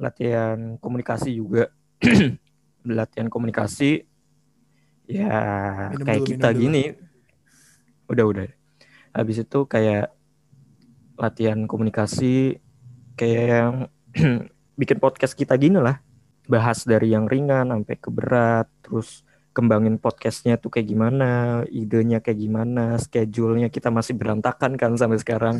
latihan 0.00 0.80
komunikasi 0.80 1.36
juga. 1.36 1.70
latihan 2.86 3.28
komunikasi. 3.28 4.08
Ya 5.10 5.40
minum 5.90 6.06
kayak 6.06 6.20
dulu, 6.22 6.30
kita 6.32 6.48
gini. 6.54 6.84
Udah 8.06 8.24
udah. 8.26 8.48
Habis 9.10 9.42
itu 9.42 9.58
kayak 9.66 10.14
latihan 11.18 11.66
komunikasi 11.66 12.62
kayak 13.18 13.44
yang 13.44 13.74
bikin 14.80 14.98
podcast 15.02 15.36
kita 15.36 15.58
gini 15.60 15.82
lah. 15.82 16.00
Bahas 16.48 16.82
dari 16.88 17.12
yang 17.12 17.28
ringan 17.28 17.70
sampai 17.70 17.96
ke 17.98 18.10
berat 18.10 18.66
terus 18.80 19.22
kembangin 19.50 19.98
podcastnya 19.98 20.56
tuh 20.62 20.70
kayak 20.70 20.94
gimana 20.94 21.62
idenya 21.66 22.22
kayak 22.22 22.38
gimana 22.38 22.94
schedule-nya 23.02 23.66
kita 23.66 23.90
masih 23.90 24.14
berantakan 24.14 24.78
kan 24.78 24.94
sampai 24.94 25.18
sekarang. 25.18 25.58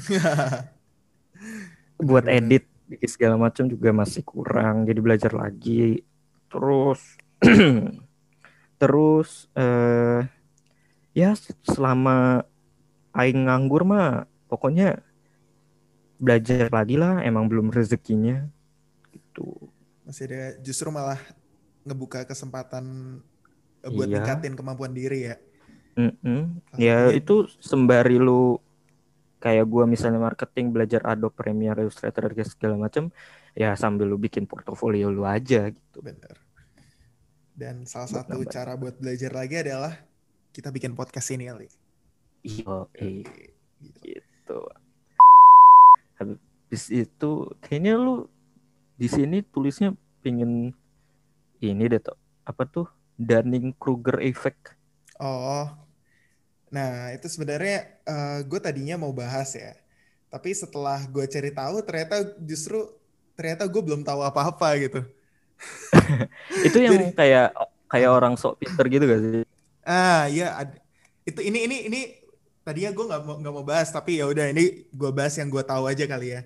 Buat 2.08 2.30
edit 2.30 2.70
segala 3.06 3.38
macam 3.38 3.70
juga 3.70 3.94
masih 3.94 4.22
kurang 4.26 4.82
jadi 4.88 4.98
belajar 4.98 5.32
lagi 5.36 6.02
terus 6.50 7.00
terus 8.80 9.48
eh 9.54 10.26
ya 11.14 11.34
selama 11.64 12.44
aing 13.14 13.46
nganggur 13.46 13.82
mah 13.86 14.26
pokoknya 14.46 15.02
belajar 16.20 16.68
lagi 16.68 17.00
lah 17.00 17.24
emang 17.24 17.48
belum 17.48 17.72
rezekinya 17.72 18.46
gitu 19.10 19.70
masih 20.04 20.26
ada 20.26 20.58
justru 20.60 20.90
malah 20.90 21.18
ngebuka 21.86 22.26
kesempatan 22.28 22.84
eh, 23.84 23.90
buat 23.90 24.08
iya. 24.10 24.20
ningkatin 24.20 24.54
kemampuan 24.58 24.92
diri 24.92 25.32
ya. 25.32 25.36
Mm 25.96 26.12
-hmm. 26.22 26.42
Ya 26.78 27.10
itu 27.10 27.46
sembari 27.58 28.20
lu 28.20 28.60
kayak 29.40 29.66
gua 29.66 29.88
misalnya 29.88 30.20
marketing 30.20 30.74
belajar 30.74 31.00
Adobe 31.06 31.34
Premiere 31.34 31.86
Illustrator 31.86 32.28
segala 32.44 32.76
macam 32.76 33.08
ya 33.60 33.76
sambil 33.76 34.08
lu 34.08 34.16
bikin 34.16 34.48
portofolio 34.48 35.12
lu 35.12 35.28
aja 35.28 35.68
gitu. 35.68 36.00
Bener. 36.00 36.32
Dan 37.52 37.84
salah 37.84 38.08
satu 38.08 38.40
Bener. 38.40 38.48
cara 38.48 38.72
buat 38.80 38.96
belajar 38.96 39.36
lagi 39.36 39.60
adalah 39.60 40.00
kita 40.56 40.72
bikin 40.72 40.96
podcast 40.96 41.28
ini 41.36 41.52
kali. 41.52 41.68
Iya, 42.40 42.88
gitu. 44.00 44.60
Habis 46.16 46.88
itu 46.88 47.32
kayaknya 47.60 48.00
lu 48.00 48.24
di 48.96 49.12
sini 49.12 49.44
tulisnya 49.44 49.92
pingin 50.24 50.72
ini 51.60 51.84
deh 51.84 52.00
tuh 52.00 52.16
apa 52.48 52.64
tuh 52.64 52.88
Dunning 53.20 53.76
Kruger 53.76 54.24
effect. 54.24 54.72
Oh, 55.20 55.68
nah 56.72 57.12
itu 57.12 57.28
sebenarnya 57.28 58.00
uh, 58.08 58.40
eh, 58.40 58.48
gue 58.48 58.56
tadinya 58.56 58.96
mau 58.96 59.12
bahas 59.12 59.52
ya, 59.52 59.76
tapi 60.32 60.56
setelah 60.56 61.04
gue 61.04 61.28
cari 61.28 61.52
tahu 61.52 61.84
ternyata 61.84 62.24
justru 62.40 62.99
ternyata 63.40 63.64
gue 63.64 63.80
belum 63.80 64.04
tahu 64.04 64.20
apa-apa 64.20 64.76
gitu. 64.76 65.00
itu 66.68 66.76
yang 66.76 67.00
Jadi, 67.00 67.16
kayak 67.16 67.56
kayak 67.88 68.10
orang 68.12 68.36
sok 68.36 68.60
pinter 68.60 68.84
gitu 68.92 69.08
gak 69.08 69.20
sih? 69.24 69.44
Ah 69.80 70.28
iya, 70.28 70.60
itu 71.24 71.40
ini 71.40 71.64
ini 71.64 71.76
ini 71.88 72.00
tadinya 72.60 72.92
gue 72.92 73.04
nggak 73.08 73.22
mau 73.24 73.36
nggak 73.40 73.54
mau 73.56 73.64
bahas 73.64 73.88
tapi 73.88 74.20
ya 74.20 74.28
udah 74.28 74.52
ini 74.52 74.84
gue 74.92 75.10
bahas 75.16 75.32
yang 75.40 75.48
gue 75.48 75.64
tahu 75.64 75.88
aja 75.88 76.04
kali 76.04 76.36
ya. 76.36 76.44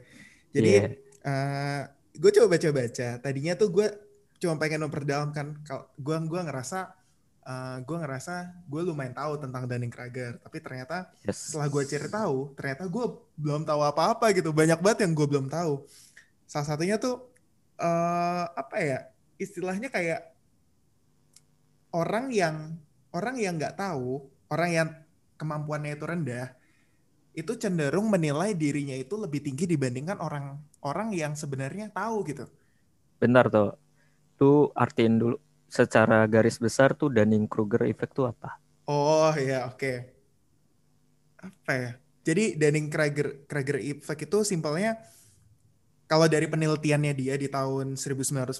Jadi 0.54 0.70
yeah. 0.70 0.86
Iya. 0.86 1.26
uh, 1.26 1.82
gue 2.14 2.30
coba 2.30 2.46
baca-baca 2.54 3.08
tadinya 3.18 3.52
tuh 3.58 3.68
gue 3.74 3.86
cuma 4.38 4.54
pengen 4.54 4.86
memperdalamkan 4.86 5.46
kalau 5.66 5.90
gue 5.98 6.16
gua 6.30 6.46
ngerasa 6.46 6.94
uh, 7.42 7.50
eh, 7.50 7.76
gue 7.82 7.96
ngerasa 7.96 8.34
gue 8.70 8.80
lumayan 8.86 9.14
tahu 9.16 9.42
tentang 9.42 9.66
Dunning 9.66 9.90
Kruger 9.90 10.38
tapi 10.38 10.62
ternyata 10.62 11.10
yes. 11.26 11.50
setelah 11.50 11.66
gue 11.66 11.82
cari 11.82 12.08
tahu 12.12 12.38
ternyata 12.54 12.84
gue 12.86 13.06
belum 13.34 13.66
tahu 13.66 13.80
apa-apa 13.82 14.30
gitu 14.30 14.54
banyak 14.54 14.78
banget 14.78 15.08
yang 15.08 15.12
gue 15.16 15.26
belum 15.26 15.46
tahu 15.50 15.82
salah 16.44 16.66
satunya 16.66 16.96
tuh 17.00 17.32
uh, 17.80 18.44
apa 18.54 18.76
ya 18.80 18.98
istilahnya 19.40 19.90
kayak 19.90 20.34
orang 21.94 22.30
yang 22.30 22.78
orang 23.14 23.38
yang 23.38 23.54
nggak 23.58 23.78
tahu 23.78 24.26
orang 24.50 24.70
yang 24.70 24.88
kemampuannya 25.38 25.94
itu 25.94 26.04
rendah 26.06 26.54
itu 27.34 27.52
cenderung 27.58 28.06
menilai 28.06 28.54
dirinya 28.54 28.94
itu 28.94 29.18
lebih 29.18 29.42
tinggi 29.42 29.66
dibandingkan 29.66 30.22
orang 30.22 30.54
orang 30.86 31.10
yang 31.10 31.34
sebenarnya 31.34 31.90
tahu 31.90 32.22
gitu. 32.30 32.46
Benar 33.18 33.50
tuh. 33.50 33.74
Tuh 34.38 34.70
artiin 34.74 35.18
dulu 35.18 35.36
secara 35.66 36.22
garis 36.30 36.62
besar 36.62 36.94
tuh 36.94 37.10
Dunning-Kruger 37.10 37.90
effect 37.90 38.14
tuh 38.14 38.30
apa? 38.30 38.54
Oh 38.86 39.34
ya 39.34 39.66
oke. 39.66 39.82
Okay. 39.82 39.96
Apa 41.42 41.72
ya? 41.74 41.90
Jadi 42.22 42.54
Dunning-Kruger 42.54 43.50
Kruger 43.50 43.78
effect 43.82 44.30
itu 44.30 44.38
simpelnya 44.46 45.02
kalau 46.04 46.28
dari 46.28 46.44
penelitiannya 46.44 47.12
dia 47.16 47.34
di 47.40 47.48
tahun 47.48 47.96
1999, 47.96 48.52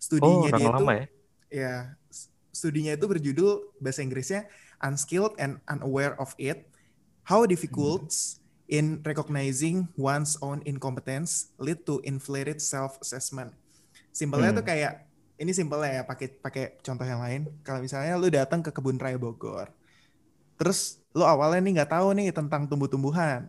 studinya 0.00 0.48
oh, 0.48 0.56
dia 0.56 0.66
itu 0.68 0.84
ya? 0.84 1.04
ya 1.52 1.74
studinya 2.52 2.92
itu 2.96 3.04
berjudul 3.04 3.76
bahasa 3.80 4.00
Inggrisnya 4.00 4.48
Unskilled 4.82 5.36
and 5.36 5.60
Unaware 5.68 6.16
of 6.16 6.32
It 6.40 6.72
How 7.22 7.46
difficulties 7.46 8.42
in 8.66 8.98
recognizing 9.06 9.86
one's 9.94 10.34
own 10.42 10.58
incompetence 10.66 11.54
lead 11.62 11.86
to 11.86 12.02
inflated 12.02 12.58
self-assessment. 12.58 13.54
Simpelnya 14.10 14.50
hmm. 14.50 14.58
tuh 14.58 14.66
kayak 14.66 14.92
ini 15.38 15.54
simpelnya 15.54 15.90
ya 15.92 16.02
pakai 16.02 16.34
pakai 16.42 16.64
contoh 16.82 17.06
yang 17.06 17.22
lain. 17.22 17.42
Kalau 17.62 17.78
misalnya 17.78 18.18
lu 18.18 18.26
datang 18.26 18.58
ke 18.58 18.74
kebun 18.74 18.98
raya 18.98 19.22
Bogor, 19.22 19.70
terus 20.58 20.98
lu 21.14 21.22
awalnya 21.22 21.62
nih 21.62 21.72
nggak 21.78 21.90
tahu 21.94 22.08
nih 22.18 22.34
tentang 22.34 22.66
tumbuh-tumbuhan, 22.66 23.46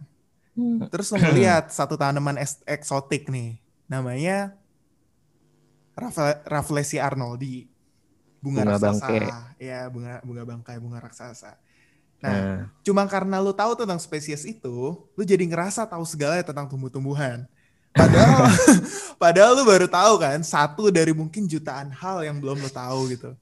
hmm. 0.58 0.90
terus 0.90 1.10
lu 1.14 1.18
ngeliat 1.22 1.70
satu 1.70 1.98
tanaman 1.98 2.40
eksotik 2.66 3.30
nih, 3.30 3.60
namanya 3.86 4.58
Rafflesia 6.50 7.06
arnoldi, 7.06 7.70
bunga, 8.42 8.66
bunga 8.66 8.72
raksasa, 8.76 9.06
bangke. 9.06 9.20
ya 9.62 9.80
bunga 9.94 10.14
bunga 10.26 10.44
bangkai, 10.44 10.78
bunga 10.82 11.00
raksasa. 11.00 11.54
Nah, 12.24 12.34
hmm. 12.34 12.62
cuma 12.88 13.04
karena 13.06 13.38
lu 13.44 13.54
tahu 13.54 13.78
tentang 13.78 14.00
spesies 14.00 14.48
itu, 14.48 14.96
lu 14.96 15.24
jadi 15.28 15.44
ngerasa 15.46 15.86
tahu 15.86 16.02
segala 16.08 16.40
tentang 16.42 16.66
tumbuh-tumbuhan. 16.66 17.46
Padahal 17.94 18.50
padahal 19.22 19.52
lu 19.54 19.64
baru 19.70 19.86
tahu 19.86 20.18
kan 20.18 20.42
satu 20.42 20.90
dari 20.90 21.14
mungkin 21.14 21.46
jutaan 21.46 21.94
hal 21.94 22.26
yang 22.26 22.42
belum 22.42 22.58
lu 22.58 22.72
tahu 22.74 23.14
gitu. 23.14 23.38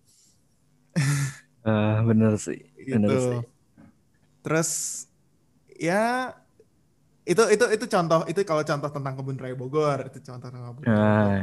uh, 1.64 2.04
bener 2.04 2.36
sih. 2.36 2.68
Bener 2.84 3.08
gitu. 3.08 3.20
sih. 3.22 3.40
Terus 4.44 4.70
ya 5.80 6.36
itu 7.22 7.44
itu 7.54 7.66
itu 7.70 7.86
contoh 7.86 8.26
itu 8.26 8.42
kalau 8.42 8.66
contoh 8.66 8.90
tentang 8.90 9.14
kebun 9.14 9.38
raya 9.38 9.54
Bogor 9.54 10.10
itu 10.10 10.20
contoh 10.26 10.50
tentang 10.50 10.74
kebun 10.74 10.86
uh. 10.90 11.42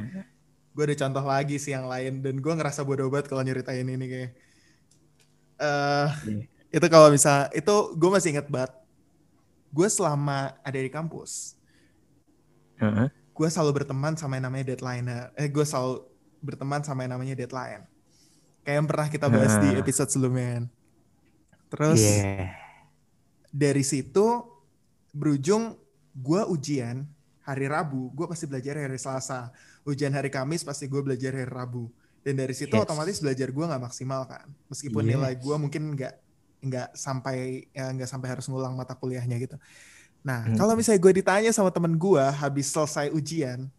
Gue 0.74 0.84
ada 0.86 0.94
contoh 0.94 1.24
lagi 1.26 1.58
sih 1.58 1.74
yang 1.74 1.90
lain 1.90 2.22
dan 2.22 2.38
gue 2.38 2.52
ngerasa 2.54 2.86
bodoh 2.86 3.10
banget 3.10 3.26
kalau 3.26 3.42
nyeritain 3.42 3.82
ini 3.82 4.06
kayak. 4.06 4.30
Uh, 5.58 6.06
yeah 6.22 6.46
itu 6.68 6.86
kalau 6.92 7.08
bisa 7.08 7.48
itu 7.56 7.74
gue 7.96 8.10
masih 8.12 8.36
inget 8.36 8.48
banget 8.48 8.72
gue 9.72 9.88
selama 9.88 10.52
ada 10.60 10.78
di 10.78 10.90
kampus 10.92 11.56
uh-huh. 12.80 13.08
gue 13.08 13.48
selalu 13.48 13.82
berteman 13.84 14.16
sama 14.20 14.36
yang 14.36 14.52
namanya 14.52 14.76
deadline 14.76 15.08
eh 15.32 15.48
gue 15.48 15.64
selalu 15.64 16.04
berteman 16.44 16.84
sama 16.84 17.08
yang 17.08 17.16
namanya 17.16 17.34
deadline 17.40 17.88
kayak 18.64 18.84
yang 18.84 18.88
pernah 18.88 19.08
kita 19.08 19.26
bahas 19.32 19.56
uh. 19.56 19.60
di 19.64 19.68
episode 19.80 20.12
sebelumnya 20.12 20.68
terus 21.72 22.00
yeah. 22.04 22.52
dari 23.48 23.84
situ 23.84 24.44
berujung 25.12 25.76
gue 26.14 26.42
ujian 26.48 27.06
hari 27.44 27.66
Rabu 27.70 28.12
gue 28.12 28.26
pasti 28.28 28.44
belajar 28.44 28.76
hari 28.76 28.98
Selasa 29.00 29.52
ujian 29.88 30.12
hari 30.12 30.28
Kamis 30.28 30.66
pasti 30.66 30.84
gue 30.90 31.00
belajar 31.00 31.32
hari 31.32 31.48
Rabu 31.48 31.88
dan 32.26 32.34
dari 32.36 32.52
situ 32.52 32.76
yes. 32.76 32.84
otomatis 32.84 33.22
belajar 33.24 33.48
gue 33.48 33.64
nggak 33.64 33.82
maksimal 33.82 34.28
kan 34.28 34.44
meskipun 34.68 35.06
yeah. 35.06 35.16
nilai 35.16 35.32
gue 35.40 35.56
mungkin 35.56 35.96
nggak 35.96 36.14
nggak 36.58 36.88
sampai 36.94 37.70
ya 37.70 37.90
nggak 37.94 38.10
sampai 38.10 38.28
harus 38.34 38.46
ngulang 38.50 38.74
mata 38.74 38.94
kuliahnya 38.98 39.38
gitu. 39.38 39.56
Nah 40.26 40.46
hmm. 40.46 40.56
kalau 40.58 40.74
misalnya 40.74 41.00
gue 41.00 41.12
ditanya 41.22 41.50
sama 41.54 41.70
temen 41.70 41.94
gue 41.94 42.24
habis 42.34 42.66
selesai 42.74 43.14
ujian, 43.14 43.70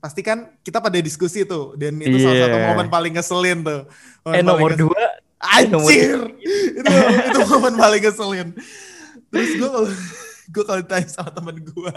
pasti 0.00 0.24
kan 0.24 0.56
kita 0.64 0.80
pada 0.80 0.96
diskusi 1.00 1.44
tuh 1.44 1.76
dan 1.76 2.00
itu 2.00 2.16
salah 2.24 2.48
satu 2.48 2.56
Iya. 2.56 2.66
momen 2.72 2.88
paling 2.88 3.12
ngeselin 3.16 3.58
tuh. 3.60 3.80
Momen 4.24 4.36
Eh 4.40 4.42
nomor 4.42 4.70
ngeselin. 4.72 4.88
dua 4.88 5.04
nomor 5.68 5.90
Anjir. 5.92 6.20
itu 6.40 6.94
itu 7.28 7.40
momen 7.52 7.74
paling 7.76 8.02
ngeselin. 8.02 8.48
Terus 9.30 9.50
gue 9.58 9.68
kalau 9.68 9.90
gue 10.52 10.62
kalau 10.62 10.80
ditanya 10.82 11.08
sama 11.10 11.30
temen 11.34 11.56
gue, 11.62 11.92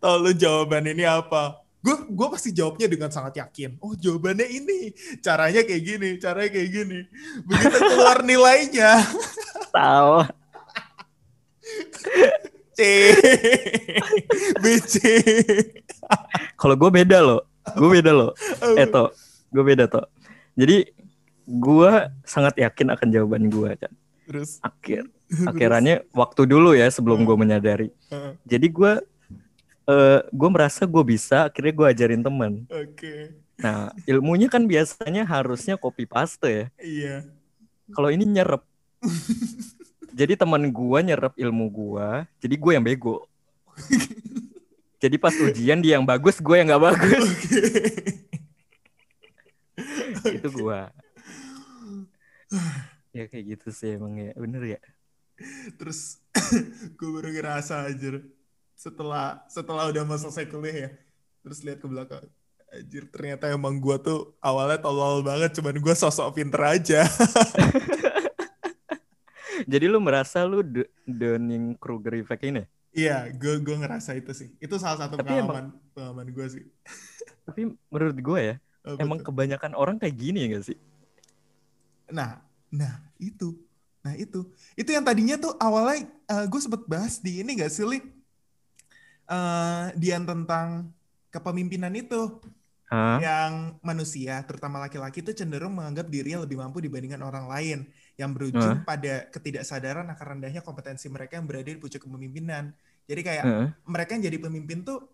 tau 0.00 0.16
lu 0.20 0.32
jawaban 0.32 0.84
ini 0.88 1.04
apa? 1.04 1.60
Gue 1.80 1.96
gue 2.08 2.26
pasti 2.28 2.52
jawabnya 2.52 2.88
dengan 2.88 3.08
sangat 3.08 3.40
yakin. 3.40 3.80
Oh 3.80 3.96
jawabannya 3.96 4.44
ini, 4.48 4.92
caranya 5.24 5.64
kayak 5.64 5.82
gini, 5.84 6.08
caranya 6.20 6.50
kayak 6.52 6.70
gini. 6.72 7.00
Begitu 7.48 7.76
keluar 7.80 8.18
nilainya, 8.28 9.00
tahu. 9.72 10.24
C, 12.80 13.12
B, 14.56 14.64
C. 14.80 14.96
Kalau 16.56 16.74
gue 16.80 16.88
beda 16.88 17.20
loh. 17.20 17.44
Gue 17.76 18.00
beda 18.00 18.08
loh. 18.08 18.32
Eh 18.72 18.88
toh, 18.88 19.12
gue 19.52 19.60
beda 19.60 19.84
toh. 19.84 20.08
Jadi 20.56 20.88
gue 21.44 21.92
sangat 22.24 22.56
yakin 22.56 22.96
akan 22.96 23.08
jawaban 23.12 23.52
gue 23.52 23.70
kan. 23.76 23.92
Terus, 24.24 24.56
Akhir 24.64 25.12
akhirannya 25.30 26.02
waktu 26.10 26.42
dulu 26.46 26.74
ya 26.74 26.90
sebelum 26.90 27.22
gue 27.22 27.36
menyadari. 27.38 27.88
Heeh. 28.10 28.32
Jadi 28.46 28.66
gue 28.70 28.92
eh 29.90 30.20
gue 30.30 30.48
merasa 30.50 30.86
gue 30.86 31.04
bisa, 31.06 31.50
akhirnya 31.50 31.72
gue 31.74 31.86
ajarin 31.86 32.22
teman. 32.22 32.52
oke, 32.70 33.14
Nah 33.60 33.92
ilmunya 34.08 34.48
kan 34.48 34.64
biasanya 34.64 35.26
harusnya 35.26 35.76
copy 35.76 36.06
paste 36.08 36.46
ya. 36.48 36.64
iya. 36.80 37.16
Kalau 37.90 38.08
ini 38.08 38.22
nyerep. 38.22 38.62
jadi 40.18 40.36
teman 40.38 40.68
gue 40.70 40.98
nyerep 41.02 41.34
ilmu 41.38 41.66
gue, 41.70 42.08
jadi 42.38 42.54
gue 42.54 42.72
yang 42.76 42.84
bego. 42.84 43.26
jadi 45.02 45.16
pas 45.16 45.32
ujian 45.32 45.80
dia 45.80 45.96
yang 45.96 46.06
bagus, 46.06 46.38
gue 46.38 46.54
yang 46.54 46.68
nggak 46.70 46.84
bagus. 46.92 47.24
itu 50.36 50.48
gue. 50.52 50.80
ya 53.10 53.24
kayak 53.26 53.44
gitu 53.56 53.68
sih 53.72 53.96
emang 53.96 54.14
ya, 54.20 54.30
bener 54.36 54.62
ya. 54.76 54.80
Terus 55.80 56.20
gue 56.98 57.08
baru 57.10 57.28
ngerasa 57.32 57.88
aja 57.88 58.20
setelah 58.76 59.44
setelah 59.48 59.88
udah 59.92 60.02
mau 60.04 60.16
selesai 60.16 60.48
kuliah 60.48 60.88
ya. 60.88 60.90
Terus 61.44 61.58
lihat 61.64 61.78
ke 61.80 61.88
belakang. 61.88 62.24
Anjir 62.70 63.10
ternyata 63.10 63.50
emang 63.50 63.82
gue 63.82 63.96
tuh 63.98 64.38
awalnya 64.38 64.78
tolol 64.78 65.26
banget 65.26 65.58
cuman 65.58 65.74
gue 65.74 65.94
sosok 65.96 66.38
pinter 66.38 66.62
aja. 66.62 67.02
Jadi 69.70 69.84
lu 69.90 70.00
merasa 70.00 70.46
lu 70.46 70.64
Dunning 71.04 71.76
Kruger 71.76 72.16
effect 72.16 72.46
ini? 72.46 72.64
Iya, 72.90 73.30
gue 73.34 73.60
gue 73.62 73.76
ngerasa 73.76 74.16
itu 74.18 74.32
sih. 74.34 74.48
Itu 74.58 74.78
salah 74.80 75.06
satu 75.06 75.18
Tapi 75.20 75.30
pengalaman 75.30 75.74
pengalaman 75.94 76.26
gue 76.30 76.46
sih. 76.48 76.64
Tapi 77.46 77.74
menurut 77.90 78.18
gue 78.18 78.40
ya, 78.40 78.56
Oh, 78.80 78.96
emang 78.96 79.20
betul. 79.20 79.36
kebanyakan 79.36 79.72
orang 79.76 79.96
kayak 80.00 80.16
gini 80.16 80.48
ya 80.48 80.56
gak 80.56 80.72
sih? 80.72 80.78
Nah, 82.08 82.40
nah 82.72 83.04
itu, 83.20 83.52
nah 84.00 84.16
itu, 84.16 84.48
itu 84.76 84.90
yang 84.92 85.04
tadinya 85.04 85.36
tuh 85.36 85.52
awalnya 85.60 86.08
gue 86.48 86.60
sempet 86.60 86.88
bahas 86.88 87.20
di 87.20 87.44
ini 87.44 87.60
gak 87.60 87.68
sih, 87.68 87.84
Li? 87.84 88.00
Eh, 89.30 89.86
Dian 89.94 90.26
tentang 90.26 90.90
kepemimpinan 91.30 91.94
itu. 91.94 92.40
Hah? 92.90 93.22
yang 93.22 93.78
manusia, 93.86 94.42
terutama 94.42 94.82
laki-laki 94.82 95.22
itu 95.22 95.30
cenderung 95.30 95.78
menganggap 95.78 96.10
dirinya 96.10 96.42
lebih 96.42 96.58
mampu 96.58 96.82
dibandingkan 96.82 97.22
orang 97.22 97.46
lain, 97.46 97.86
yang 98.18 98.34
berujung 98.34 98.82
pada 98.82 99.30
ketidaksadaran 99.30 100.10
akan 100.10 100.26
rendahnya 100.26 100.58
kompetensi 100.58 101.06
mereka 101.06 101.38
yang 101.38 101.46
berada 101.46 101.70
di 101.70 101.78
pucuk 101.78 102.02
kepemimpinan. 102.02 102.74
Jadi 103.06 103.20
kayak 103.22 103.44
Heeh. 103.46 103.66
mereka 103.86 104.18
yang 104.18 104.26
jadi 104.26 104.38
pemimpin 104.42 104.82
tuh 104.82 105.06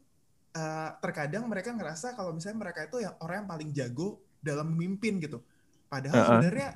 eh, 0.56 0.90
terkadang 1.04 1.44
mereka 1.52 1.76
ngerasa 1.76 2.16
kalau 2.16 2.32
misalnya 2.32 2.64
mereka 2.64 2.88
itu 2.88 3.04
yang 3.04 3.12
orang 3.20 3.44
yang 3.44 3.48
paling 3.52 3.68
jago 3.76 4.24
dalam 4.40 4.72
memimpin 4.72 5.20
gitu. 5.20 5.44
Padahal 5.92 6.16
Heeh. 6.16 6.28
sebenarnya 6.32 6.68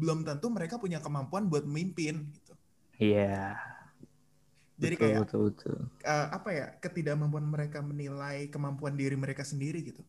belum 0.00 0.18
tentu 0.28 0.46
mereka 0.56 0.74
punya 0.82 0.98
kemampuan 1.04 1.44
buat 1.50 1.64
memimpin 1.68 2.14
gitu. 2.36 2.52
Iya. 2.98 3.56
Jadi 4.82 4.94
betul, 4.94 4.98
kayak 5.02 5.22
betul, 5.22 5.40
betul. 5.50 5.76
eh, 6.12 6.26
apa 6.36 6.50
ya 6.58 6.66
ketidakmampuan 6.82 7.46
mereka 7.54 7.78
menilai 7.90 8.38
kemampuan 8.54 8.94
diri 9.00 9.16
mereka 9.24 9.42
sendiri 9.52 9.78
gitu. 9.88 10.02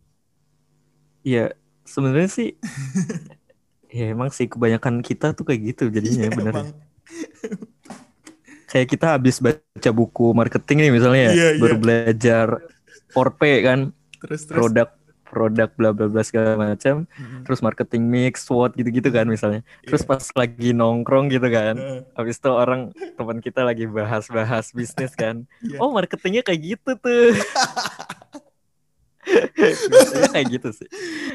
Iya, 1.24 1.56
sebenarnya 1.88 2.28
sih 2.38 2.48
ya 3.98 4.04
emang 4.14 4.30
sih 4.34 4.48
kebanyakan 4.50 4.96
kita 5.06 5.26
tuh 5.38 5.46
kayak 5.48 5.62
gitu 5.74 5.84
jadinya 5.94 6.24
Iya, 6.24 6.32
bener. 6.38 6.56
emang. 6.56 6.68
Kayak 8.70 8.88
kita 8.90 9.06
habis 9.20 9.38
baca 9.38 9.90
buku 9.94 10.34
marketing 10.34 10.78
nih 10.90 10.92
misalnya 10.98 11.24
ya, 11.34 11.36
Iya, 11.36 11.48
iya. 11.60 11.60
baru 11.62 11.76
belajar 11.78 12.48
4P 13.14 13.42
kan, 13.62 13.80
Terus 14.22 14.42
terus. 14.50 14.68
produk 14.68 14.90
produk 15.34 15.70
bla 15.74 15.90
bla 15.90 16.06
bla 16.06 16.22
segala 16.22 16.54
macam, 16.54 17.10
Mm-mm. 17.10 17.42
terus 17.42 17.66
marketing 17.66 18.06
mix, 18.06 18.46
SWOT 18.46 18.78
gitu-gitu 18.78 19.10
kan 19.10 19.26
misalnya. 19.26 19.66
Terus 19.82 20.06
Iya. 20.06 20.10
pas 20.14 20.24
lagi 20.38 20.70
nongkrong 20.72 21.34
gitu 21.34 21.50
kan, 21.50 21.76
Heeh, 21.82 22.00
habis 22.14 22.38
itu 22.38 22.50
orang 22.54 22.94
teman 23.18 23.42
kita 23.42 23.66
lagi 23.66 23.90
bahas-bahas 23.90 24.70
bisnis 24.70 25.18
kan. 25.18 25.50
Iya. 25.66 25.82
Oh, 25.82 25.90
marketingnya 25.90 26.46
kayak 26.46 26.78
gitu 26.78 26.92
tuh. 27.02 27.34
Biasanya 29.90 30.30
kayak 30.36 30.48
gitu 30.52 30.70
sih. 30.76 30.90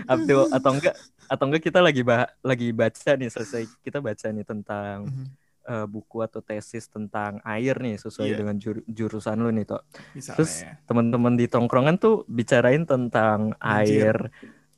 Atau 0.04 0.46
atau 0.52 0.70
enggak 0.76 0.94
atau 1.26 1.44
enggak 1.48 1.62
kita 1.64 1.80
lagi 1.80 2.00
bah 2.04 2.28
lagi 2.40 2.68
baca 2.72 3.10
nih 3.16 3.28
selesai 3.28 3.64
kita 3.80 3.98
baca 4.00 4.26
nih 4.28 4.44
tentang 4.44 5.08
Mhm. 5.08 5.26
Eh, 5.68 5.84
buku 5.84 6.18
atau 6.18 6.40
tesis 6.40 6.88
tentang 6.88 7.44
air 7.44 7.76
nih 7.76 8.00
sesuai 8.00 8.24
Iya. 8.26 8.36
dengan 8.36 8.56
jur- 8.56 8.86
jurusan 8.88 9.36
lu 9.36 9.52
nih 9.52 9.68
toh. 9.68 9.84
Misalnya 10.12 10.36
Terus 10.40 10.52
ya. 10.64 10.72
teman-teman 10.84 11.36
di 11.36 11.44
tongkrongan 11.44 11.96
tuh 11.96 12.24
bicarain 12.24 12.82
tentang 12.82 13.52
Banjir. 13.54 14.16
air 14.16 14.16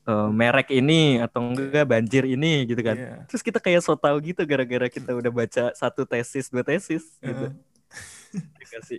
eh, 0.03 0.29
merek 0.29 0.68
ini 0.70 1.18
atau 1.18 1.46
enggak 1.46 1.87
banjir 1.87 2.26
ini 2.26 2.66
gitu 2.66 2.83
kan. 2.83 2.96
Iya. 2.96 3.14
Terus 3.31 3.40
kita 3.40 3.59
kayak 3.59 3.81
so 3.81 3.94
tau 3.94 4.18
gitu 4.18 4.42
gara-gara 4.42 4.88
kita 4.88 5.14
udah 5.14 5.31
baca 5.31 5.64
satu 5.72 6.03
tesis 6.03 6.50
dua 6.50 6.66
tesis 6.66 7.07
gitu. 7.16 7.55
Sih? 8.88 8.98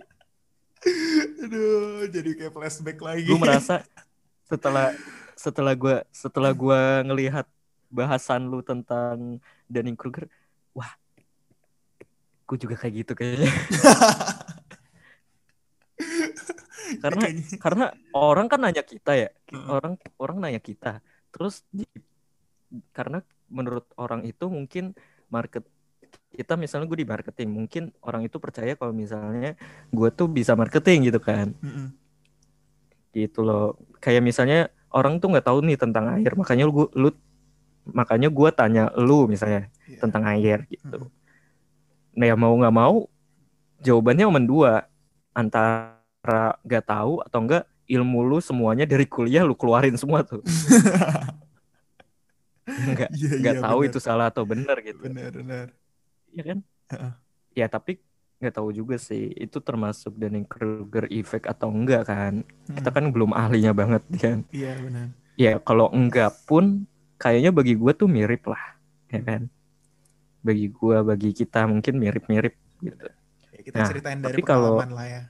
Aduh, 1.38 2.08
jadi 2.08 2.30
kayak 2.34 2.52
flashback 2.52 2.98
lagi. 2.98 3.24
gue 3.24 3.36
merasa 3.36 3.82
setelah 4.50 4.90
setelah 5.34 5.74
gue 5.74 5.96
setelah 6.10 6.52
gua 6.52 7.02
ngelihat 7.02 7.46
bahasan 7.88 8.46
lu 8.46 8.60
tentang 8.60 9.36
Dunning 9.66 9.94
Kruger 9.94 10.26
wah 10.72 10.90
gue 12.52 12.58
juga 12.60 12.76
kayak 12.76 12.94
gitu 13.00 13.12
kayaknya. 13.16 13.48
Karena 17.00 17.24
Kayaknya- 17.24 17.56
karena 17.56 17.86
orang 18.12 18.46
kan 18.46 18.60
nanya 18.60 18.84
kita 18.84 19.16
ya 19.16 19.28
orang 19.66 19.96
orang 20.20 20.36
nanya 20.38 20.60
kita. 20.60 21.00
Terus 21.32 21.64
di- 21.72 21.88
karena 22.92 23.24
menurut 23.48 23.88
orang 23.96 24.24
itu 24.24 24.44
mungkin 24.48 24.92
market 25.28 25.64
kita 26.32 26.56
misalnya 26.56 26.84
gue 26.84 27.00
di 27.00 27.08
marketing 27.08 27.48
mungkin 27.48 27.82
orang 28.04 28.24
itu 28.24 28.36
percaya 28.36 28.76
kalau 28.76 28.92
misalnya 28.92 29.56
gue 29.88 30.08
tuh 30.12 30.28
bisa 30.28 30.52
marketing 30.52 31.08
gitu 31.08 31.20
kan. 31.20 31.56
Mm-mm. 31.58 31.96
gitu 33.12 33.40
loh. 33.40 33.76
Kayak 33.96 34.24
misalnya 34.24 34.60
orang 34.88 35.16
tuh 35.16 35.32
nggak 35.32 35.44
tahu 35.44 35.64
nih 35.64 35.76
tentang 35.76 36.12
air 36.12 36.32
makanya 36.32 36.64
lu, 36.64 36.88
lu 36.92 37.08
makanya 37.84 38.28
gua 38.28 38.48
tanya 38.52 38.88
lu 38.94 39.24
misalnya 39.26 39.68
Iya. 39.84 40.00
tentang 40.00 40.24
air 40.28 40.64
gitu. 40.68 41.08
Mm-mm. 41.08 41.21
Nah 42.12 42.26
ya 42.26 42.36
mau 42.36 42.52
nggak 42.52 42.74
mau 42.74 43.08
jawabannya 43.80 44.24
cuma 44.26 44.42
dua 44.42 44.72
antara 45.32 45.96
nggak 46.62 46.84
tahu 46.84 47.20
atau 47.20 47.38
enggak 47.40 47.64
ilmu 47.88 48.20
lu 48.22 48.38
semuanya 48.38 48.84
dari 48.84 49.04
kuliah 49.04 49.42
lu 49.42 49.52
keluarin 49.52 49.96
semua 49.96 50.22
tuh 50.22 50.40
nggak 52.62 53.10
Iya, 53.12 53.30
nggak 53.42 53.56
tahu 53.60 53.78
benar. 53.82 53.90
itu 53.90 53.98
salah 53.98 54.26
atau 54.30 54.44
benar 54.46 54.76
gitu 54.80 55.02
Benar, 55.02 55.34
benar. 55.34 55.66
ya 56.30 56.42
kan 56.46 56.58
Heeh. 56.94 57.12
ya 57.58 57.66
tapi 57.66 57.98
nggak 58.38 58.54
tahu 58.54 58.70
juga 58.70 58.96
sih 58.98 59.34
itu 59.34 59.58
termasuk 59.58 60.14
Dunning 60.14 60.46
Kruger 60.46 61.06
effect 61.10 61.46
atau 61.46 61.70
enggak 61.70 62.06
kan 62.06 62.42
kita 62.70 62.90
Mm. 62.90 62.96
kan 62.96 63.04
belum 63.10 63.30
ahlinya 63.32 63.72
banget 63.72 64.02
kan 64.16 64.38
Iya, 64.50 64.78
benar. 64.78 65.06
ya 65.34 65.52
kalau 65.58 65.90
enggak 65.90 66.30
pun 66.44 66.86
kayaknya 67.18 67.50
bagi 67.50 67.74
gue 67.74 67.92
tuh 67.92 68.06
mirip 68.06 68.46
lah 68.46 68.62
ya 69.08 69.20
kan 69.20 69.42
bagi 70.46 70.66
gue 70.78 70.96
bagi 71.10 71.30
kita 71.40 71.58
mungkin 71.72 71.94
mirip-mirip 72.02 72.54
gitu 72.82 73.06
Ya, 73.52 73.60
kita 73.68 73.78
Nah, 73.78 73.88
ceritain 73.90 74.20
dari 74.24 74.34
tapi 74.34 74.40
kalau- 74.42 74.80
pengalaman 74.80 74.90
lah 74.96 75.06
ya. 75.14 75.22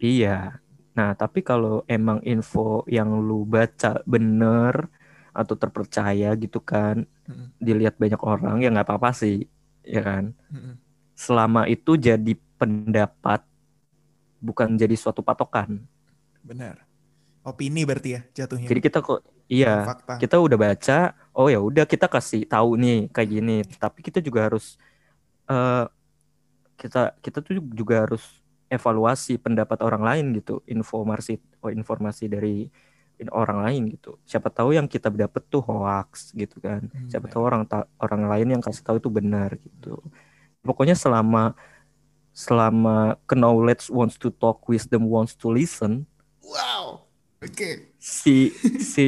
iya 0.00 0.60
nah 0.96 1.12
tapi 1.12 1.44
kalau 1.44 1.84
emang 1.88 2.18
info 2.24 2.80
yang 2.88 3.20
lu 3.20 3.44
baca 3.44 4.00
bener 4.08 4.88
atau 5.36 5.54
terpercaya 5.60 6.32
gitu 6.40 6.58
kan 6.64 7.04
Mm-mm. 7.28 7.48
dilihat 7.60 7.96
banyak 8.02 8.20
orang 8.24 8.56
ya 8.64 8.68
nggak 8.72 8.88
apa-apa 8.88 9.10
sih 9.12 9.44
ya 9.84 10.00
kan 10.00 10.24
Mm-mm. 10.52 10.74
selama 11.16 11.68
itu 11.68 11.96
jadi 12.00 12.32
pendapat 12.60 13.44
bukan 14.40 14.76
jadi 14.80 14.96
suatu 14.96 15.20
patokan 15.24 15.84
Benar. 16.44 16.85
Opini 17.46 17.86
berarti 17.86 18.18
ya 18.18 18.20
jatuhnya. 18.34 18.66
jadi 18.66 18.80
kita 18.82 18.98
kok 19.06 19.22
iya 19.46 19.86
Fakta. 19.86 20.18
kita 20.18 20.36
udah 20.42 20.58
baca 20.58 20.98
oh 21.30 21.46
ya 21.46 21.62
udah 21.62 21.86
kita 21.86 22.10
kasih 22.10 22.42
tahu 22.50 22.74
nih 22.74 23.06
kayak 23.14 23.30
gini 23.30 23.56
tapi 23.78 24.02
kita 24.02 24.18
juga 24.18 24.50
harus 24.50 24.74
eh 25.46 25.86
kita 26.76 27.16
kita 27.24 27.38
tuh 27.40 27.56
juga 27.72 28.04
harus 28.04 28.22
evaluasi 28.68 29.38
pendapat 29.38 29.78
orang 29.82 30.02
lain 30.02 30.24
gitu, 30.36 30.60
informasi 30.66 31.38
oh, 31.62 31.70
informasi 31.72 32.26
dari 32.28 32.66
orang 33.32 33.64
lain 33.64 33.82
gitu. 33.96 34.20
Siapa 34.28 34.52
tahu 34.52 34.76
yang 34.76 34.84
kita 34.84 35.08
dapat 35.08 35.40
tuh 35.48 35.64
hoax 35.64 36.36
gitu 36.36 36.60
kan. 36.60 36.84
Hmm, 36.92 37.08
Siapa 37.08 37.30
benar. 37.30 37.32
tahu 37.32 37.42
orang 37.48 37.62
ta- 37.64 37.88
orang 37.96 38.28
lain 38.28 38.46
yang 38.58 38.62
kasih 38.62 38.84
tahu 38.84 39.00
itu 39.00 39.08
benar 39.08 39.56
gitu. 39.56 40.02
Pokoknya 40.60 40.92
selama 40.98 41.56
selama 42.36 43.16
knowledge 43.32 43.88
wants 43.88 44.20
to 44.20 44.28
talk, 44.28 44.60
wisdom 44.68 45.08
wants 45.08 45.32
to 45.32 45.48
listen, 45.48 46.04
Wow. 46.44 47.05
Oke. 47.46 47.94
si 47.96 48.50
si 48.78 49.06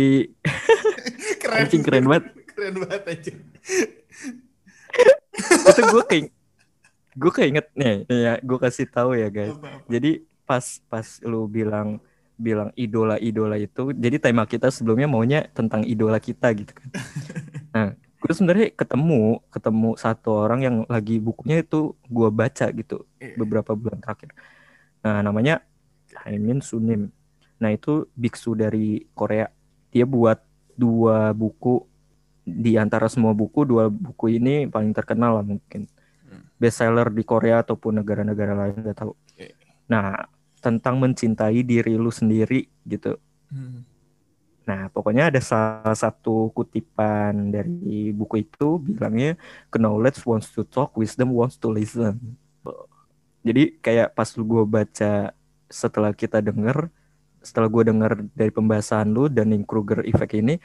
Keren. 1.42 1.66
Anjing, 1.66 1.82
keren 1.82 2.06
banget. 2.06 2.24
Keren 2.50 2.74
banget 2.82 3.02
aja. 3.06 3.32
itu 5.70 5.82
gue 5.84 6.02
kayak 6.04 6.24
gue 7.18 7.32
keinget 7.34 7.66
nih, 7.74 8.06
nih 8.06 8.18
ya 8.22 8.34
gue 8.38 8.58
kasih 8.58 8.86
tahu 8.86 9.14
ya 9.14 9.28
guys. 9.28 9.54
Apa-apa. 9.54 9.86
Jadi 9.86 10.10
pas 10.42 10.64
pas 10.86 11.06
lu 11.22 11.46
bilang 11.46 12.02
bilang 12.34 12.70
idola-idola 12.78 13.58
itu, 13.58 13.90
jadi 13.90 14.16
tema 14.22 14.46
kita 14.46 14.70
sebelumnya 14.70 15.10
maunya 15.10 15.50
tentang 15.50 15.82
idola 15.82 16.18
kita 16.18 16.50
gitu 16.54 16.72
kan. 16.72 16.90
Nah, 17.68 17.92
gue 17.94 18.32
sebenarnya 18.32 18.72
ketemu 18.72 19.44
ketemu 19.52 19.90
satu 19.94 20.48
orang 20.48 20.60
yang 20.64 20.76
lagi 20.88 21.20
bukunya 21.20 21.60
itu 21.60 21.92
gue 22.08 22.28
baca 22.32 22.66
gitu 22.72 23.04
Iya. 23.20 23.36
beberapa 23.36 23.76
bulan 23.76 24.00
terakhir. 24.00 24.32
Nah, 25.04 25.20
namanya 25.20 25.60
Haimin 26.24 26.58
Sunim. 26.58 27.12
Nah, 27.58 27.70
itu 27.74 28.06
biksu 28.14 28.54
dari 28.54 29.06
Korea. 29.14 29.50
Dia 29.90 30.06
buat 30.06 30.38
dua 30.78 31.34
buku 31.34 31.82
di 32.46 32.78
antara 32.80 33.10
semua 33.10 33.36
buku, 33.36 33.66
dua 33.66 33.92
buku 33.92 34.40
ini 34.40 34.70
paling 34.70 34.94
terkenal 34.94 35.42
lah 35.42 35.44
mungkin. 35.44 35.90
Hmm. 36.24 36.48
Bestseller 36.56 37.10
di 37.12 37.26
Korea 37.26 37.60
ataupun 37.60 38.00
negara-negara 38.00 38.54
lain 38.54 38.80
nggak 38.80 38.98
tahu. 38.98 39.12
Nah, 39.88 40.28
tentang 40.60 41.00
mencintai 41.00 41.64
diri 41.64 41.96
lu 41.96 42.12
sendiri 42.12 42.68
gitu. 42.84 43.16
Hmm. 43.48 43.84
Nah, 44.68 44.92
pokoknya 44.92 45.32
ada 45.32 45.40
salah 45.40 45.96
satu 45.96 46.52
kutipan 46.52 47.48
dari 47.48 48.12
buku 48.12 48.44
itu 48.44 48.76
bilangnya 48.76 49.40
knowledge 49.72 50.20
wants 50.28 50.52
to 50.52 50.60
talk, 50.60 50.92
wisdom 50.92 51.32
wants 51.32 51.56
to 51.56 51.72
listen. 51.72 52.36
Jadi 53.40 53.80
kayak 53.80 54.12
pas 54.12 54.28
lu 54.36 54.44
gue 54.44 54.64
baca 54.68 55.32
setelah 55.72 56.12
kita 56.12 56.44
denger, 56.44 56.92
setelah 57.48 57.72
gue 57.72 57.88
denger 57.88 58.12
dari 58.36 58.52
pembahasan 58.52 59.16
lu 59.16 59.32
dan 59.32 59.48
Kruger 59.64 60.04
effect 60.04 60.36
ini, 60.36 60.60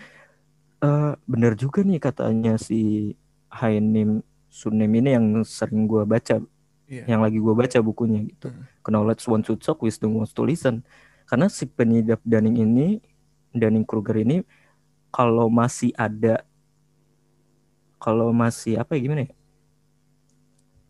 eh 0.84 1.12
bener 1.24 1.56
juga 1.56 1.80
nih 1.80 2.04
katanya 2.04 2.60
si 2.60 3.16
Hainim 3.48 4.20
Sunim 4.54 4.92
ini 4.94 5.18
yang 5.18 5.26
sering 5.48 5.90
gue 5.90 6.06
baca, 6.06 6.38
Iya. 6.86 7.10
yang 7.10 7.26
lagi 7.26 7.42
gue 7.42 7.54
baca 7.58 7.78
bukunya 7.82 8.22
gitu. 8.28 8.54
Hmm. 8.54 8.70
Knowledge 8.86 9.26
wants 9.26 9.50
to 9.50 9.58
talk, 9.58 9.82
wisdom 9.82 10.14
wants 10.14 10.30
to 10.36 10.46
listen. 10.46 10.86
Karena 11.26 11.50
si 11.50 11.66
penyidap 11.66 12.22
Dunning 12.22 12.62
ini, 12.62 13.02
Dunning 13.50 13.82
Kruger 13.82 14.22
ini, 14.22 14.46
kalau 15.10 15.50
masih 15.50 15.90
ada, 15.98 16.46
kalau 17.98 18.30
masih 18.30 18.78
apa 18.78 18.94
ya 18.94 19.02
gimana 19.02 19.26
ya? 19.26 19.32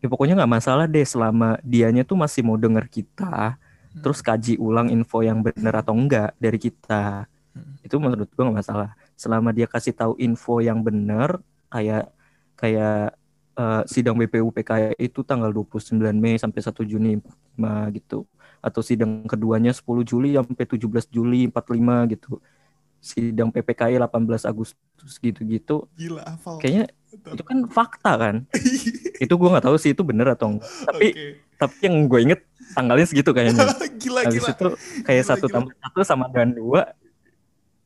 Ya 0.04 0.06
pokoknya 0.12 0.36
nggak 0.36 0.52
masalah 0.60 0.84
deh 0.84 1.06
selama 1.06 1.56
dianya 1.64 2.04
tuh 2.04 2.20
masih 2.20 2.44
mau 2.44 2.60
denger 2.60 2.84
kita, 2.92 3.56
terus 4.02 4.18
kaji 4.24 4.58
ulang 4.58 4.90
info 4.90 5.22
yang 5.22 5.44
benar 5.44 5.84
atau 5.84 5.94
enggak 5.94 6.34
dari 6.40 6.58
kita. 6.58 7.30
Hmm. 7.54 7.78
Itu 7.86 8.02
menurut 8.02 8.26
gua 8.34 8.50
nggak 8.50 8.58
masalah. 8.66 8.90
Selama 9.14 9.54
dia 9.54 9.70
kasih 9.70 9.94
tahu 9.94 10.18
info 10.18 10.58
yang 10.58 10.82
benar, 10.82 11.38
kayak 11.70 12.10
kayak 12.58 13.14
eh, 13.54 13.82
sidang 13.86 14.18
BPU 14.18 14.50
PKI 14.50 14.98
itu 14.98 15.22
tanggal 15.22 15.54
29 15.54 15.94
Mei 16.18 16.38
sampai 16.38 16.60
1 16.62 16.82
Juni 16.82 17.22
45 17.54 17.98
gitu. 17.98 18.18
Atau 18.64 18.80
sidang 18.80 19.28
keduanya 19.28 19.70
10 19.70 20.02
Juli 20.02 20.34
sampai 20.34 20.64
17 20.66 21.12
Juli 21.12 21.46
45 21.52 22.12
gitu. 22.16 22.40
Sidang 23.04 23.52
PPKI 23.52 24.00
18 24.00 24.48
Agustus 24.48 25.12
gitu-gitu. 25.20 25.84
Gila 25.94 26.24
hafal. 26.24 26.56
Kayaknya 26.58 26.88
itu 27.14 27.44
kan 27.44 27.58
fakta 27.68 28.12
kan. 28.16 28.36
itu 29.24 29.34
gua 29.38 29.48
nggak 29.56 29.66
tahu 29.70 29.76
sih 29.78 29.92
itu 29.94 30.02
benar 30.02 30.34
atau 30.34 30.56
enggak. 30.56 30.70
Tapi 30.88 31.06
Oke. 31.12 31.26
tapi 31.54 31.76
yang 31.86 31.96
gue 32.10 32.20
inget 32.24 32.40
tanggalnya 32.74 33.06
segitu 33.06 33.30
kayaknya. 33.30 33.64
gila 34.02 34.20
Habis 34.26 34.42
gila. 34.42 34.50
itu 34.52 34.68
kayak 35.02 35.22
Gila, 35.22 35.30
satu 35.30 35.46
gila. 35.46 35.54
tambah 35.56 35.72
satu 35.80 36.00
sama 36.02 36.24
dengan 36.28 36.50
dua 36.52 36.82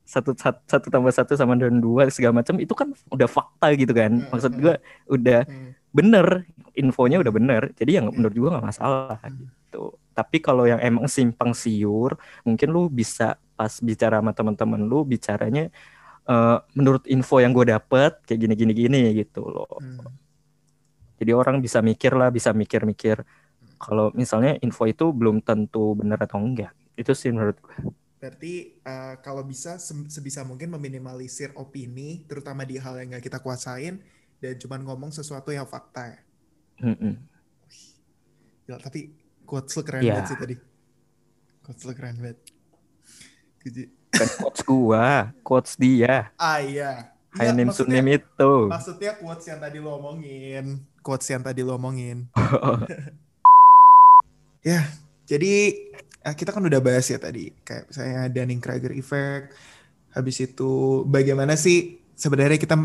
satu, 0.03 0.33
satu 0.33 0.61
satu 0.65 0.87
tambah 0.89 1.13
satu 1.13 1.33
sama 1.37 1.53
dengan 1.53 1.79
dua 1.79 2.09
segala 2.09 2.41
macam 2.41 2.57
itu 2.57 2.73
kan 2.73 2.89
udah 3.09 3.29
fakta 3.29 3.69
gitu 3.77 3.93
kan 3.93 4.09
Hmm, 4.17 4.29
maksud 4.33 4.53
hmm. 4.53 4.61
gua 4.61 4.75
udah 5.07 5.41
Hmm. 5.45 5.71
bener 5.89 6.27
infonya 6.73 7.21
udah 7.21 7.29
bener 7.29 7.63
jadi 7.77 8.01
yang 8.01 8.09
Hmm. 8.09 8.17
menurut 8.17 8.35
gua 8.35 8.51
nggak 8.57 8.67
masalah 8.67 9.21
Hmm. 9.21 9.37
gitu 9.69 9.85
tapi 10.17 10.41
kalau 10.41 10.65
yang 10.65 10.81
emang 10.81 11.07
simpang 11.07 11.53
siur 11.53 12.17
mungkin 12.43 12.73
lu 12.73 12.89
bisa 12.89 13.37
pas 13.53 13.71
bicara 13.79 14.19
sama 14.19 14.33
teman-teman 14.33 14.81
lu 14.81 15.05
bicaranya 15.05 15.69
eh, 16.25 16.59
menurut 16.73 17.05
info 17.07 17.41
yang 17.41 17.53
gue 17.53 17.69
dapet 17.69 18.17
kayak 18.25 18.37
gini 18.39 18.55
gini 18.57 18.73
gini 18.75 19.01
gitu 19.15 19.45
loh 19.45 19.69
Hmm. 19.77 20.09
jadi 21.17 21.33
orang 21.33 21.61
bisa 21.61 21.81
mikir 21.81 22.13
lah 22.13 22.29
bisa 22.29 22.53
mikir-mikir 22.53 23.21
kalau 23.81 24.11
misalnya 24.13 24.59
info 24.61 24.85
itu 24.85 25.11
belum 25.11 25.41
tentu 25.41 25.95
benar 25.95 26.19
atau 26.21 26.39
enggak 26.39 26.71
itu 26.95 27.15
sih 27.15 27.31
menurut 27.31 27.57
gue 27.59 27.77
Berarti 28.19 28.83
eh, 28.83 29.15
kalau 29.23 29.47
bisa 29.47 29.79
sebisa 29.79 30.43
mungkin 30.43 30.75
meminimalisir 30.75 31.55
opini, 31.55 32.27
terutama 32.27 32.67
di 32.67 32.75
hal 32.75 32.99
yang 32.99 33.15
nggak 33.15 33.23
kita 33.23 33.39
kuasain, 33.39 34.03
dan 34.43 34.59
cuman 34.59 34.83
ngomong 34.83 35.15
sesuatu 35.15 35.55
yang 35.55 35.71
fakta 35.71 36.19
ya. 36.19 36.19
Mm-mm. 36.83 37.15
Gila, 38.67 38.83
tapi 38.83 39.15
quotes 39.47 39.71
lu 39.71 39.87
keren 39.87 40.03
Iya. 40.03 40.19
banget 40.19 40.35
sih 40.35 40.39
tadi. 40.43 40.55
Quotes 41.63 41.83
lu 41.87 41.93
keren 41.95 42.17
banget. 42.19 42.39
Kuji- 43.63 43.91
Bukan 44.11 44.29
quotes 44.35 44.61
gua, 44.67 45.07
quotes 45.47 45.73
dia. 45.79 46.35
Ah 46.35 46.59
iya. 46.59 47.15
Iya, 47.39 47.55
Hainim 47.55 47.71
maksudnya, 47.71 48.03
Sunim 48.03 48.19
itu. 48.19 48.53
maksudnya 48.67 49.13
quotes 49.15 49.47
yang 49.47 49.63
tadi 49.63 49.79
lo 49.79 49.95
omongin. 49.95 50.83
Quotes 51.07 51.29
yang 51.31 51.47
tadi 51.47 51.63
lo 51.63 51.79
omongin. 51.79 52.27
Ya, 54.63 54.87
jadi 55.29 55.77
eh, 56.25 56.35
kita 56.35 56.51
kan 56.51 56.65
udah 56.65 56.81
bahas 56.83 57.07
ya 57.09 57.19
tadi. 57.21 57.55
Kayak 57.63 57.91
misalnya 57.91 58.21
Dunning-Kruger 58.33 58.93
effect. 58.97 59.55
Habis 60.13 60.37
itu 60.43 61.05
bagaimana 61.07 61.55
sih 61.55 62.03
sebenarnya 62.19 62.59
kita 62.59 62.77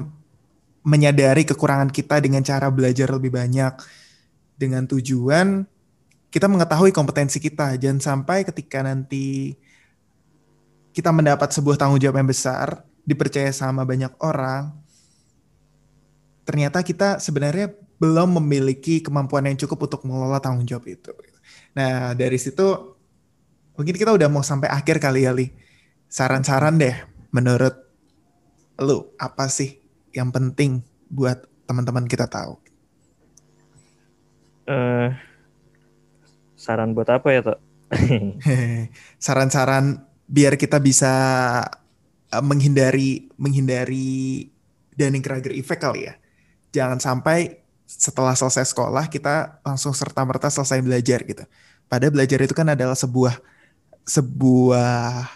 menyadari 0.83 1.47
kekurangan 1.47 1.89
kita 1.89 2.19
dengan 2.19 2.43
cara 2.43 2.67
belajar 2.69 3.09
lebih 3.09 3.33
banyak. 3.33 3.73
Dengan 4.53 4.85
tujuan 4.85 5.65
kita 6.33 6.49
mengetahui 6.49 6.89
kompetensi 6.89 7.37
kita. 7.37 7.77
Jangan 7.77 8.01
sampai 8.01 8.41
ketika 8.41 8.81
nanti 8.81 9.53
kita 10.93 11.09
mendapat 11.09 11.49
sebuah 11.53 11.77
tanggung 11.77 12.01
jawab 12.01 12.21
yang 12.21 12.29
besar, 12.29 12.85
dipercaya 13.01 13.49
sama 13.49 13.81
banyak 13.81 14.13
orang, 14.21 14.73
ternyata 16.45 16.85
kita 16.85 17.17
sebenarnya 17.17 17.73
belum 17.97 18.41
memiliki 18.41 19.01
kemampuan 19.01 19.49
yang 19.49 19.57
cukup 19.57 19.89
untuk 19.89 20.05
mengelola 20.05 20.37
tanggung 20.37 20.65
jawab 20.65 20.85
itu. 20.89 21.13
Nah, 21.73 22.13
dari 22.13 22.37
situ 22.37 22.65
mungkin 23.73 23.95
kita 23.97 24.13
udah 24.13 24.29
mau 24.29 24.45
sampai 24.45 24.69
akhir 24.69 25.01
kali 25.01 25.25
ya, 25.25 25.33
Li. 25.33 25.49
Saran-saran 26.09 26.77
deh 26.77 26.93
menurut 27.33 27.73
lu 28.77 29.13
apa 29.17 29.49
sih 29.49 29.81
yang 30.13 30.29
penting 30.29 30.85
buat 31.09 31.41
teman-teman 31.65 32.05
kita 32.05 32.29
tahu? 32.29 32.61
Eh, 34.69 35.09
saran 36.53 36.93
buat 36.93 37.09
apa 37.09 37.27
ya, 37.33 37.41
Tok? 37.43 37.59
Saran-saran 39.25 40.05
biar 40.29 40.55
kita 40.55 40.79
bisa 40.79 41.13
uh, 42.31 42.43
menghindari 42.43 43.29
menghindari 43.37 44.47
Dunning-Kruger 44.93 45.53
effect 45.57 45.81
kali 45.81 46.09
ya. 46.09 46.13
Jangan 46.73 47.01
sampai 47.01 47.62
setelah 47.93 48.33
selesai 48.33 48.73
sekolah 48.73 49.05
kita 49.07 49.61
langsung 49.61 49.93
serta-merta 49.93 50.49
selesai 50.49 50.81
belajar 50.81 51.21
gitu. 51.23 51.43
Padahal 51.85 52.13
belajar 52.13 52.39
itu 52.41 52.53
kan 52.57 52.73
adalah 52.73 52.97
sebuah 52.97 53.37
sebuah 54.03 55.29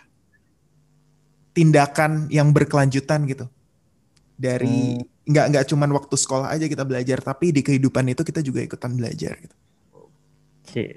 tindakan 1.54 2.28
yang 2.34 2.50
berkelanjutan 2.50 3.30
gitu. 3.30 3.46
Dari 4.38 5.02
nggak 5.28 5.46
nggak 5.54 5.66
cuman 5.70 5.90
waktu 5.94 6.16
sekolah 6.18 6.50
aja 6.54 6.66
kita 6.66 6.86
belajar, 6.86 7.22
tapi 7.22 7.54
di 7.54 7.62
kehidupan 7.62 8.10
itu 8.10 8.22
kita 8.26 8.42
juga 8.42 8.62
ikutan 8.62 8.94
belajar 8.94 9.38
gitu. 9.38 9.56
Oke. 10.62 10.88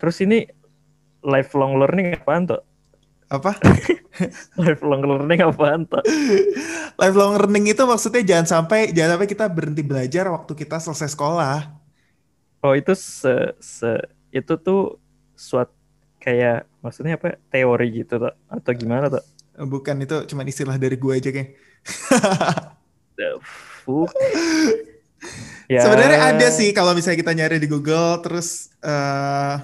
Terus 0.00 0.16
ini 0.24 0.44
lifelong 1.22 1.78
learning 1.78 2.18
apaan, 2.18 2.50
Tok? 2.50 2.71
Apa? 3.32 3.56
Lifelong 4.60 5.02
learning 5.08 5.40
apaan, 5.40 5.88
Tok? 5.88 6.04
lifelong 7.00 7.40
learning 7.40 7.72
itu 7.72 7.80
maksudnya 7.88 8.20
jangan 8.20 8.44
sampai 8.44 8.92
jangan 8.92 9.16
sampai 9.16 9.28
kita 9.32 9.48
berhenti 9.48 9.80
belajar 9.80 10.28
waktu 10.28 10.52
kita 10.52 10.76
selesai 10.76 11.16
sekolah. 11.16 11.72
Oh, 12.60 12.76
itu 12.76 12.92
se, 12.92 13.56
se 13.56 14.04
itu 14.28 14.52
tuh 14.60 15.00
suat 15.32 15.72
kayak 16.20 16.68
maksudnya 16.84 17.16
apa? 17.16 17.40
Teori 17.48 18.04
gitu, 18.04 18.20
Tok? 18.20 18.34
Atau 18.52 18.72
gimana, 18.76 19.08
Tok? 19.08 19.24
Bukan 19.64 19.96
itu 20.04 20.16
cuma 20.28 20.44
istilah 20.44 20.76
dari 20.76 21.00
gue 21.00 21.12
aja 21.16 21.30
kayak. 21.32 21.50
Ya, 25.70 25.88
Sebenarnya 25.88 26.36
ada 26.36 26.48
sih 26.52 26.74
kalau 26.76 26.92
misalnya 26.92 27.22
kita 27.22 27.32
nyari 27.32 27.56
di 27.56 27.70
Google 27.70 28.20
terus 28.20 28.68
eh 28.84 29.56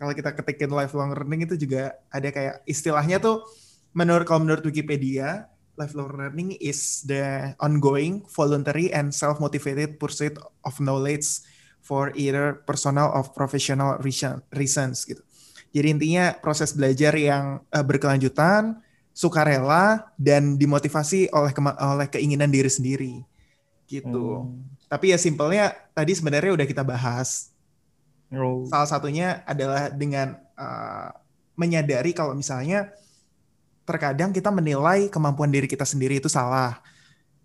kalau 0.00 0.16
kita 0.16 0.32
ketikin 0.32 0.72
lifelong 0.72 1.12
learning 1.12 1.44
itu 1.44 1.60
juga 1.60 1.92
ada 2.08 2.32
kayak 2.32 2.64
istilahnya 2.64 3.20
tuh 3.20 3.44
menurut 3.92 4.24
kalau 4.24 4.48
menurut 4.48 4.64
Wikipedia 4.64 5.44
lifelong 5.76 6.12
learning 6.12 6.56
is 6.60 7.04
the 7.08 7.52
ongoing, 7.60 8.24
voluntary 8.32 8.88
and 8.92 9.12
self-motivated 9.12 9.96
pursuit 9.96 10.36
of 10.64 10.76
knowledge 10.80 11.44
for 11.80 12.12
either 12.16 12.60
personal 12.68 13.08
or 13.12 13.24
professional 13.24 13.96
reason- 14.04 14.44
reasons 14.52 15.08
gitu. 15.08 15.24
Jadi 15.72 15.86
intinya 15.86 16.36
proses 16.36 16.76
belajar 16.76 17.16
yang 17.16 17.64
eh, 17.72 17.84
berkelanjutan, 17.84 18.80
sukarela 19.12 20.12
dan 20.16 20.56
dimotivasi 20.56 21.28
oleh 21.32 21.52
oleh 21.80 22.08
keinginan 22.08 22.48
diri 22.48 22.68
sendiri 22.72 23.14
gitu. 23.90 24.46
Hmm. 24.46 24.64
Tapi 24.86 25.14
ya 25.14 25.18
simpelnya 25.18 25.74
tadi 25.94 26.14
sebenarnya 26.14 26.54
udah 26.54 26.66
kita 26.66 26.86
bahas. 26.86 27.50
Oh. 28.30 28.62
Salah 28.70 28.86
satunya 28.86 29.42
adalah 29.42 29.90
dengan 29.90 30.38
uh, 30.54 31.10
menyadari 31.58 32.14
kalau 32.14 32.32
misalnya 32.32 32.94
terkadang 33.82 34.30
kita 34.30 34.54
menilai 34.54 35.10
kemampuan 35.10 35.50
diri 35.50 35.66
kita 35.66 35.82
sendiri 35.82 36.22
itu 36.22 36.30
salah. 36.30 36.78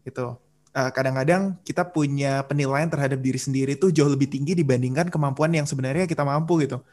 Gitu. 0.06 0.38
Uh, 0.76 0.92
kadang-kadang 0.94 1.58
kita 1.66 1.88
punya 1.88 2.46
penilaian 2.46 2.86
terhadap 2.86 3.18
diri 3.18 3.40
sendiri 3.42 3.74
itu 3.74 3.90
jauh 3.90 4.12
lebih 4.12 4.30
tinggi 4.30 4.54
dibandingkan 4.54 5.10
kemampuan 5.10 5.50
yang 5.56 5.66
sebenarnya 5.66 6.06
kita 6.06 6.22
mampu 6.22 6.62
gitu. 6.62 6.84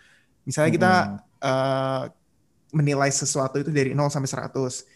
Misalnya 0.49 0.73
kita 0.73 0.93
uh, 1.45 2.03
menilai 2.73 3.13
sesuatu 3.13 3.61
itu 3.61 3.69
dari 3.69 3.93
0 3.93 4.09
sampai 4.09 4.31
100. 4.49 4.89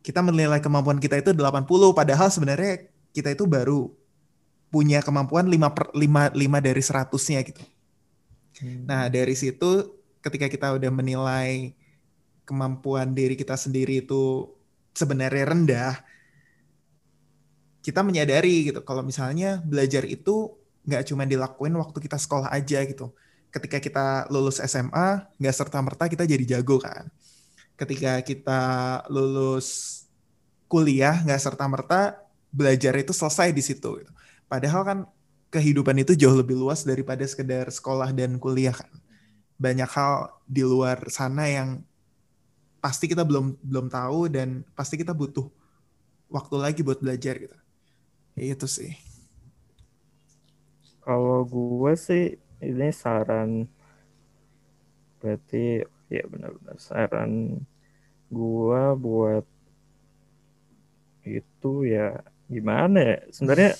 Kita 0.00 0.24
menilai 0.24 0.64
kemampuan 0.64 0.96
kita 0.96 1.20
itu 1.20 1.36
80 1.36 1.68
padahal 1.92 2.32
sebenarnya 2.32 2.88
kita 3.12 3.36
itu 3.36 3.44
baru 3.44 3.92
punya 4.72 5.04
kemampuan 5.04 5.48
5 5.48 5.76
per 5.76 5.84
5, 5.92 6.32
5 6.32 6.66
dari 6.66 6.82
100-nya 6.82 7.40
gitu. 7.44 7.62
Hmm. 8.62 8.84
Nah, 8.86 9.06
dari 9.08 9.34
situ 9.38 9.98
ketika 10.22 10.50
kita 10.50 10.74
udah 10.74 10.90
menilai 10.90 11.72
kemampuan 12.48 13.12
diri 13.12 13.36
kita 13.36 13.54
sendiri 13.54 14.02
itu 14.02 14.48
sebenarnya 14.96 15.44
rendah, 15.46 15.94
kita 17.84 18.02
menyadari 18.02 18.68
gitu 18.68 18.82
kalau 18.82 19.00
misalnya 19.00 19.62
belajar 19.62 20.04
itu 20.04 20.58
nggak 20.88 21.04
cuma 21.08 21.28
dilakuin 21.28 21.76
waktu 21.76 21.98
kita 22.00 22.16
sekolah 22.16 22.48
aja 22.48 22.82
gitu. 22.84 23.12
Ketika 23.48 23.80
kita 23.80 24.06
lulus 24.28 24.60
SMA, 24.60 25.24
nggak 25.40 25.54
serta-merta 25.56 26.04
kita 26.08 26.24
jadi 26.28 26.58
jago 26.58 26.80
kan. 26.80 27.08
Ketika 27.78 28.20
kita 28.24 28.60
lulus 29.08 30.02
kuliah, 30.68 31.16
nggak 31.24 31.40
serta-merta 31.40 32.20
belajar 32.52 32.92
itu 32.96 33.12
selesai 33.12 33.52
di 33.52 33.62
situ. 33.64 34.04
Gitu. 34.04 34.12
Padahal 34.48 34.82
kan 34.84 34.98
kehidupan 35.48 35.96
itu 36.04 36.12
jauh 36.12 36.36
lebih 36.36 36.56
luas 36.56 36.84
daripada 36.84 37.24
sekedar 37.24 37.68
sekolah 37.72 38.12
dan 38.12 38.36
kuliah 38.36 38.72
kan. 38.76 38.92
Banyak 39.56 39.90
hal 39.90 40.32
di 40.44 40.62
luar 40.62 41.08
sana 41.08 41.48
yang 41.48 41.82
pasti 42.78 43.10
kita 43.10 43.26
belum 43.26 43.58
belum 43.58 43.86
tahu 43.90 44.30
dan 44.30 44.62
pasti 44.76 44.94
kita 44.94 45.10
butuh 45.10 45.50
waktu 46.30 46.54
lagi 46.60 46.80
buat 46.84 47.00
belajar 47.00 47.34
gitu. 47.40 47.56
Ya, 48.38 48.54
itu 48.54 48.68
sih. 48.70 48.94
Kalau 51.02 51.42
gue 51.48 51.92
sih 51.96 52.36
ini 52.60 52.92
saran 52.92 53.64
berarti 55.18 55.82
ya 56.12 56.24
benar-benar 56.30 56.78
saran 56.78 57.58
gue 58.30 58.82
buat 59.00 59.44
itu 61.26 61.74
ya 61.84 62.22
gimana 62.46 62.98
ya 63.00 63.18
sebenarnya 63.34 63.72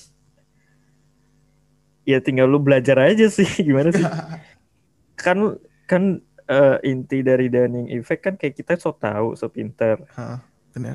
ya 2.09 2.25
tinggal 2.25 2.49
lu 2.49 2.57
belajar 2.57 2.97
aja 3.05 3.29
sih 3.29 3.44
gimana 3.66 3.92
sih? 3.92 4.01
Kan 5.21 5.61
kan 5.85 6.03
eh, 6.47 6.77
inti 6.87 7.21
dari 7.21 7.51
Dunning 7.51 7.92
effect 7.92 8.23
kan 8.23 8.35
kayak 8.35 8.55
kita 8.55 8.73
so 8.79 8.94
tahu 8.94 9.35
so 9.35 9.51
pinter. 9.51 10.01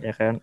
Ya 0.02 0.14
kan? 0.16 0.40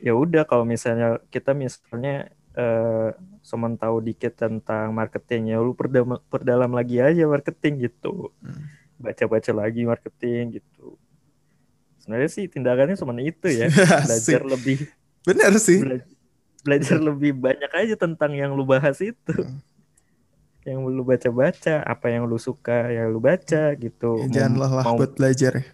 Ya 0.00 0.16
udah 0.16 0.42
kalau 0.42 0.64
misalnya 0.64 1.22
kita 1.28 1.54
misalnya 1.54 2.26
eh 2.52 3.10
cuman 3.42 3.76
tahu 3.76 4.00
dikit 4.02 4.34
tentang 4.34 4.92
marketing 4.92 5.52
ya 5.52 5.58
lu 5.58 5.72
perdalam, 5.72 6.20
perdalam 6.26 6.72
lagi 6.72 6.98
aja 6.98 7.22
marketing 7.24 7.86
gitu. 7.86 8.34
Hmm. 8.40 8.66
baca-baca 8.96 9.50
lagi 9.52 9.82
marketing 9.82 10.56
gitu. 10.56 10.94
Sebenarnya 11.98 12.30
sih 12.30 12.46
tindakannya 12.46 12.94
cuma 12.94 13.12
itu 13.18 13.50
ya 13.50 13.66
belajar 14.06 14.40
lebih 14.42 14.78
Benar 15.22 15.52
sih. 15.58 15.82
bela- 15.82 16.06
belajar 16.62 16.98
lebih 17.02 17.34
banyak 17.34 17.66
aja 17.68 17.94
tentang 17.98 18.30
yang 18.32 18.54
lu 18.54 18.62
bahas 18.62 19.02
itu. 19.02 19.34
Hmm. 19.34 19.58
Yang 20.62 20.84
lu 20.84 21.02
baca-baca 21.02 21.82
apa 21.82 22.06
yang 22.08 22.24
lu 22.24 22.38
suka 22.38 22.86
yang 22.88 23.10
lu 23.10 23.18
baca 23.18 23.74
gitu 23.74 24.18
Ya, 24.18 24.26
Mau- 24.26 24.32
jangan 24.32 24.52
lelah 24.56 24.84
mau- 24.84 24.96
buat 24.96 25.12
belajar 25.12 25.52
ya. 25.58 25.64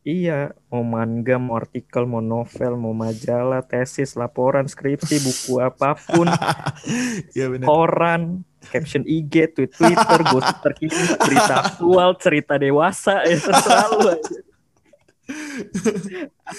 Iya, 0.00 0.38
mau 0.66 0.80
manga, 0.80 1.36
mau 1.36 1.60
artikel, 1.60 2.08
mau 2.08 2.24
novel, 2.24 2.72
mau 2.74 2.96
majalah, 2.96 3.60
tesis, 3.60 4.16
laporan, 4.16 4.64
skripsi, 4.64 5.20
buku 5.20 5.60
apa 5.60 5.92
pun, 5.92 6.24
ya 7.36 7.52
benar. 7.52 7.68
koran, 7.68 8.40
caption 8.64 9.04
IG, 9.04 9.52
tweet 9.52 9.68
Twitter, 9.70 10.18
gosip 10.24 10.56
terkini, 10.64 10.96
berita 11.20 11.54
aktual, 11.68 12.16
cerita 12.16 12.56
dewasa, 12.56 13.28
ya 13.28 13.36
terserah 13.36 13.86
lu 13.92 14.08
aja. 14.08 14.38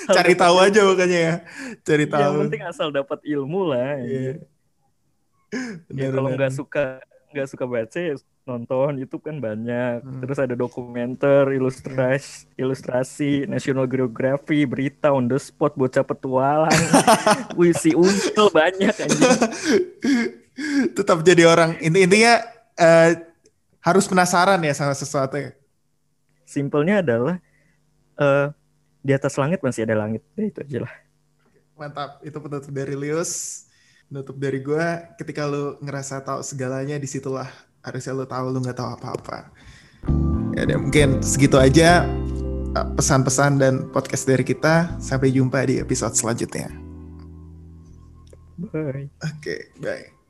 Cari 0.07 0.34
tahu 0.34 0.55
aja 0.62 0.79
makanya 0.86 1.19
ya. 1.19 1.36
Cari 1.81 2.05
Yang 2.05 2.13
tahu. 2.13 2.34
penting 2.45 2.62
asal 2.63 2.88
dapat 2.89 3.19
ilmu 3.25 3.62
lah. 3.67 3.99
Iya. 3.99 4.38
Ya, 5.49 5.73
Benar, 5.89 6.10
kalau 6.13 6.29
nggak 6.31 6.53
suka 6.53 6.84
nggak 7.31 7.49
suka 7.49 7.65
baca 7.65 7.99
ya 7.99 8.15
nonton 8.45 8.99
YouTube 8.99 9.23
kan 9.23 9.37
banyak. 9.39 10.03
Hmm. 10.03 10.21
Terus 10.25 10.37
ada 10.41 10.55
dokumenter, 10.57 11.47
ilustrasi, 11.53 12.49
ilustrasi, 12.57 13.45
National 13.47 13.85
Geography, 13.87 14.65
berita 14.65 15.13
on 15.13 15.29
the 15.29 15.39
spot, 15.39 15.77
bocah 15.77 16.03
petualang, 16.03 16.81
puisi 17.55 17.95
untul 17.95 18.51
banyak 18.51 18.91
anjing. 18.91 19.33
Tetap 20.97 21.23
jadi 21.23 21.47
orang. 21.47 21.79
Inti 21.79 22.03
intinya 22.03 22.43
eh, 22.75 23.17
harus 23.81 24.05
penasaran 24.05 24.61
ya 24.61 24.73
sama 24.75 24.93
sesuatu 24.93 25.39
ya. 25.39 25.55
Simpelnya 26.43 26.99
adalah 26.99 27.39
eh 28.19 28.47
di 29.01 29.11
atas 29.17 29.33
langit 29.37 29.63
masih 29.65 29.85
ada 29.89 29.97
langit. 29.97 30.21
Ya, 30.37 30.45
itu 30.45 30.59
aja 30.61 30.79
lah. 30.85 30.93
Mantap. 31.77 32.21
Itu 32.21 32.37
penutup 32.37 32.69
dari 32.69 32.93
Lius. 32.93 33.65
Penutup 34.12 34.36
dari 34.36 34.60
gue. 34.60 34.88
Ketika 35.15 35.47
lu 35.47 35.80
ngerasa 35.80 36.19
tahu 36.19 36.43
segalanya, 36.43 37.00
di 37.00 37.08
situlah 37.08 37.47
harusnya 37.80 38.12
lu 38.12 38.28
tahu 38.28 38.52
lu 38.52 38.60
nggak 38.60 38.76
tahu 38.76 38.89
apa-apa. 39.00 39.47
Ya 40.52 40.67
udah, 40.67 40.78
mungkin 40.84 41.24
segitu 41.24 41.56
aja 41.56 42.04
eh, 42.76 42.88
pesan-pesan 43.00 43.56
dan 43.56 43.88
podcast 43.95 44.28
dari 44.28 44.43
kita. 44.43 45.00
Sampai 45.00 45.32
jumpa 45.32 45.63
di 45.63 45.80
episode 45.80 46.12
selanjutnya. 46.12 46.67
Bye. 48.60 49.08
Oke, 49.24 49.71
bye. 49.80 50.20